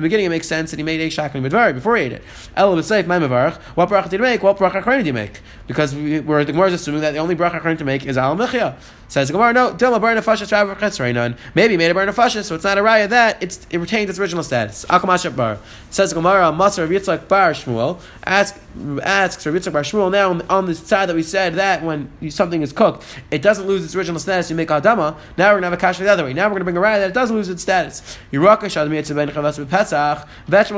beginning, 0.01 0.25
it 0.25 0.29
makes 0.29 0.47
sense 0.47 0.71
that 0.71 0.77
he 0.77 0.83
made 0.83 0.99
a 1.01 1.07
shakli 1.07 1.41
midvar 1.41 1.73
before 1.73 1.97
he 1.97 2.03
ate 2.03 2.11
it. 2.13 2.23
El 2.55 2.75
B'Seif 2.75 3.05
My 3.05 3.19
Mavarach. 3.19 3.57
What 3.75 3.89
bracha 3.89 4.09
did 4.09 4.19
he 4.19 4.23
make? 4.23 4.41
What 4.43 4.57
bracha 4.57 4.83
did 4.83 5.05
he 5.05 5.11
make? 5.11 5.41
Because 5.67 5.93
we, 5.93 6.19
we're 6.19 6.43
the 6.43 6.51
Gemara 6.51 6.69
is 6.69 6.73
assuming 6.73 7.01
that 7.01 7.11
the 7.11 7.19
only 7.19 7.35
bracha 7.35 7.77
to 7.77 7.85
make 7.85 8.05
is 8.05 8.17
al 8.17 8.35
mechia. 8.35 8.75
Says 9.11 9.29
Gemara, 9.29 9.51
no, 9.51 9.73
Dilma 9.73 9.99
bar 9.99 10.15
chetzreinon. 10.15 11.37
Maybe 11.53 11.75
made 11.75 11.91
a 11.91 11.93
bar 11.93 12.05
nefashis, 12.05 12.45
so 12.45 12.55
it's 12.55 12.63
not 12.63 12.77
a 12.77 12.81
raya 12.81 13.09
that 13.09 13.43
it's, 13.43 13.67
it 13.69 13.77
retains 13.77 14.09
its 14.09 14.17
original 14.17 14.41
status. 14.41 14.85
Akamash 14.85 15.35
bar. 15.35 15.57
Says 15.89 16.13
Gemara, 16.13 16.53
Masar 16.53 16.87
Yitzchak 16.87 17.27
bar 17.27 17.51
Shmuel. 17.51 17.99
Ask 18.23 18.57
asks 19.03 19.45
Rav 19.45 19.53
Yitzchak 19.53 19.73
bar 19.73 19.81
Shmuel. 19.81 20.13
Now 20.13 20.29
on, 20.29 20.41
on 20.43 20.65
the 20.65 20.73
side 20.73 21.09
that 21.09 21.15
we 21.17 21.23
said 21.23 21.55
that 21.55 21.83
when 21.83 22.09
something 22.29 22.61
is 22.61 22.71
cooked, 22.71 23.03
it 23.31 23.41
doesn't 23.41 23.67
lose 23.67 23.83
its 23.83 23.97
original 23.97 24.17
status. 24.17 24.49
You 24.49 24.55
make 24.55 24.69
adama. 24.69 25.17
Now 25.37 25.49
we're 25.49 25.57
gonna 25.57 25.65
have 25.65 25.73
a 25.73 25.77
kasha 25.77 26.03
the 26.03 26.09
other 26.09 26.23
way. 26.23 26.31
Now 26.31 26.47
we're 26.47 26.53
gonna 26.53 26.63
bring 26.63 26.77
a 26.77 26.79
raya 26.79 26.99
that 26.99 27.09
it 27.09 27.13
doesn't 27.13 27.35
lose 27.35 27.49
its 27.49 27.63
status. 27.63 28.17
Vegetables 28.31 28.83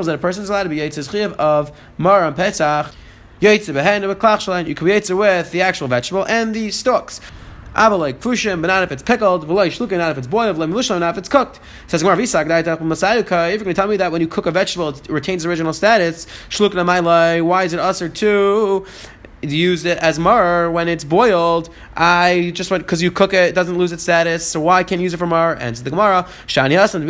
that 0.06 0.14
a 0.16 0.18
person 0.18 0.42
is 0.42 0.50
allowed 0.50 0.64
to 0.64 0.70
be 0.70 0.78
yitzchak 0.78 1.34
of 1.34 1.70
mar 1.98 2.24
on 2.24 2.34
Pesach. 2.34 2.92
Yaitze 3.40 3.72
behen 3.72 4.08
with 4.08 4.18
klach 4.18 4.66
You 4.66 4.74
can 4.74 4.86
be 4.86 5.14
with 5.14 5.52
the 5.52 5.62
actual 5.62 5.86
vegetable 5.86 6.26
and 6.26 6.52
the 6.52 6.72
stalks. 6.72 7.20
Ava 7.76 7.96
like 7.96 8.20
fushim, 8.20 8.60
but 8.60 8.68
not 8.68 8.82
if 8.82 8.92
it's 8.92 9.02
pickled, 9.02 9.46
v'loy 9.46 9.66
shlukin, 9.66 9.98
not 9.98 10.12
if 10.12 10.18
it's 10.18 10.26
boiled, 10.26 10.56
v'loy 10.56 10.70
milushim, 10.70 11.00
not 11.00 11.10
if 11.10 11.18
it's 11.18 11.28
cooked. 11.28 11.60
Says 11.88 12.02
Gemara 12.02 12.16
Visak, 12.16 12.44
if 12.44 12.66
you're 12.66 12.76
going 12.76 13.64
to 13.64 13.74
tell 13.74 13.88
me 13.88 13.96
that 13.96 14.12
when 14.12 14.20
you 14.20 14.28
cook 14.28 14.46
a 14.46 14.50
vegetable, 14.50 14.90
it 14.90 15.08
retains 15.08 15.44
original 15.44 15.72
status, 15.72 16.26
shlukin 16.50 16.74
amaylai, 16.74 17.44
why 17.44 17.64
is 17.64 17.72
it 17.72 17.80
us 17.80 18.00
usher 18.00 18.08
too? 18.08 18.86
use 19.42 19.84
it 19.84 19.98
as 19.98 20.18
mar 20.18 20.70
when 20.70 20.88
it's 20.88 21.04
boiled. 21.04 21.68
I 21.96 22.52
just 22.54 22.70
went 22.70 22.84
because 22.84 23.02
you 23.02 23.10
cook 23.10 23.32
it, 23.34 23.50
it 23.50 23.54
doesn't 23.54 23.76
lose 23.76 23.92
its 23.92 24.02
status. 24.02 24.46
So 24.46 24.60
why 24.60 24.84
can't 24.84 25.00
you 25.00 25.04
use 25.04 25.14
it 25.14 25.18
for 25.18 25.26
mar? 25.26 25.54
And 25.54 25.76
the 25.76 25.90
Gemara, 25.90 26.26
shani 26.46 26.78
asan. 26.78 27.04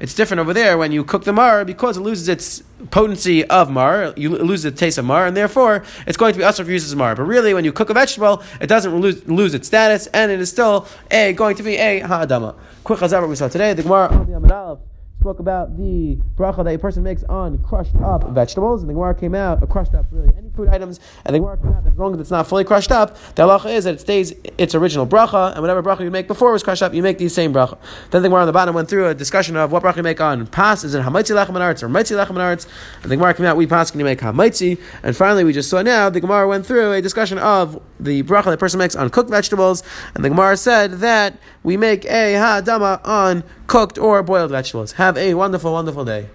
It's 0.00 0.14
different 0.14 0.40
over 0.40 0.52
there 0.52 0.78
when 0.78 0.92
you 0.92 1.04
cook 1.04 1.24
the 1.24 1.32
mar 1.32 1.64
because 1.64 1.96
it 1.96 2.00
loses 2.00 2.28
its 2.28 2.62
potency 2.90 3.44
of 3.44 3.70
mar. 3.70 4.12
You 4.16 4.30
lose 4.30 4.62
the 4.62 4.70
taste 4.70 4.98
of 4.98 5.04
mar, 5.04 5.26
and 5.26 5.36
therefore 5.36 5.84
it's 6.06 6.16
going 6.16 6.32
to 6.32 6.38
be 6.38 6.44
usher 6.44 6.64
for 6.64 6.70
use 6.70 6.84
as 6.84 6.94
mar. 6.96 7.14
But 7.14 7.24
really, 7.24 7.54
when 7.54 7.64
you 7.64 7.72
cook 7.72 7.90
a 7.90 7.94
vegetable, 7.94 8.42
it 8.60 8.66
doesn't 8.66 8.94
lose, 8.94 9.26
lose 9.28 9.54
its 9.54 9.66
status, 9.66 10.06
and 10.08 10.30
it 10.30 10.40
is 10.40 10.50
still 10.50 10.86
a 11.10 11.32
going 11.32 11.56
to 11.56 11.62
be 11.62 11.76
a 11.76 12.00
ha'adama. 12.00 12.54
Quick 12.84 13.00
chazar 13.00 13.28
we 13.28 13.36
saw 13.36 13.48
today. 13.48 13.72
The 13.74 13.82
Gemara 13.82 14.08
the 14.26 14.91
spoke 15.22 15.38
about 15.38 15.76
the 15.76 16.18
bracha 16.36 16.64
that 16.64 16.74
a 16.74 16.78
person 16.78 17.04
makes 17.04 17.22
on 17.24 17.56
crushed 17.62 17.94
up 18.02 18.28
vegetables, 18.30 18.82
and 18.82 18.90
the 18.90 18.94
Gemara 18.94 19.14
came 19.14 19.36
out, 19.36 19.62
a 19.62 19.66
crushed 19.68 19.94
up 19.94 20.04
really 20.10 20.32
any 20.36 20.50
food 20.50 20.68
items, 20.68 20.98
and 21.24 21.32
the 21.32 21.38
Gemara 21.38 21.56
came 21.58 21.72
out 21.72 21.86
as 21.86 21.96
long 21.96 22.12
as 22.12 22.18
it's 22.18 22.30
not 22.32 22.44
fully 22.44 22.64
crushed 22.64 22.90
up, 22.90 23.16
the 23.36 23.44
halacha 23.44 23.72
is 23.72 23.84
that 23.84 23.94
it 23.94 24.00
stays 24.00 24.34
its 24.58 24.74
original 24.74 25.06
bracha, 25.06 25.52
and 25.52 25.60
whatever 25.60 25.80
bracha 25.80 26.00
you 26.00 26.10
make 26.10 26.26
before 26.26 26.50
was 26.50 26.64
crushed 26.64 26.82
up, 26.82 26.92
you 26.92 27.04
make 27.04 27.18
the 27.18 27.28
same 27.28 27.54
bracha. 27.54 27.78
Then 28.10 28.22
the 28.22 28.28
Gemara 28.28 28.40
on 28.40 28.46
the 28.48 28.52
bottom 28.52 28.74
went 28.74 28.88
through 28.88 29.06
a 29.06 29.14
discussion 29.14 29.56
of 29.56 29.70
what 29.70 29.84
bracha 29.84 29.98
you 29.98 30.02
make 30.02 30.20
on 30.20 30.44
pas, 30.48 30.82
is 30.82 30.92
it 30.92 31.04
hamaitzi 31.04 31.36
arts 31.60 31.84
or 31.84 31.88
maitzi 31.88 32.16
lechem 32.16 32.36
arts, 32.40 32.66
and 33.02 33.12
the 33.12 33.16
Gemara 33.16 33.32
came 33.34 33.46
out, 33.46 33.56
we 33.56 33.68
pas 33.68 33.92
can 33.92 34.00
you 34.00 34.04
make 34.04 34.18
hamaitzi, 34.18 34.80
and 35.04 35.16
finally 35.16 35.44
we 35.44 35.52
just 35.52 35.70
saw 35.70 35.82
now, 35.82 36.10
the 36.10 36.20
Gemara 36.20 36.48
went 36.48 36.66
through 36.66 36.92
a 36.92 37.00
discussion 37.00 37.38
of 37.38 37.80
the 38.00 38.24
bracha 38.24 38.46
that 38.46 38.58
person 38.58 38.78
makes 38.78 38.96
on 38.96 39.08
cooked 39.08 39.30
vegetables, 39.30 39.84
and 40.16 40.24
the 40.24 40.28
Gemara 40.28 40.56
said 40.56 40.94
that 40.94 41.38
we 41.62 41.76
make 41.76 42.04
a 42.06 42.34
ha'adama 42.34 43.00
on 43.06 43.44
cooked 43.68 43.96
or 43.96 44.22
boiled 44.22 44.50
vegetables. 44.50 44.92
Have 45.12 45.18
a 45.18 45.34
wonderful, 45.34 45.74
wonderful 45.74 46.06
day. 46.06 46.26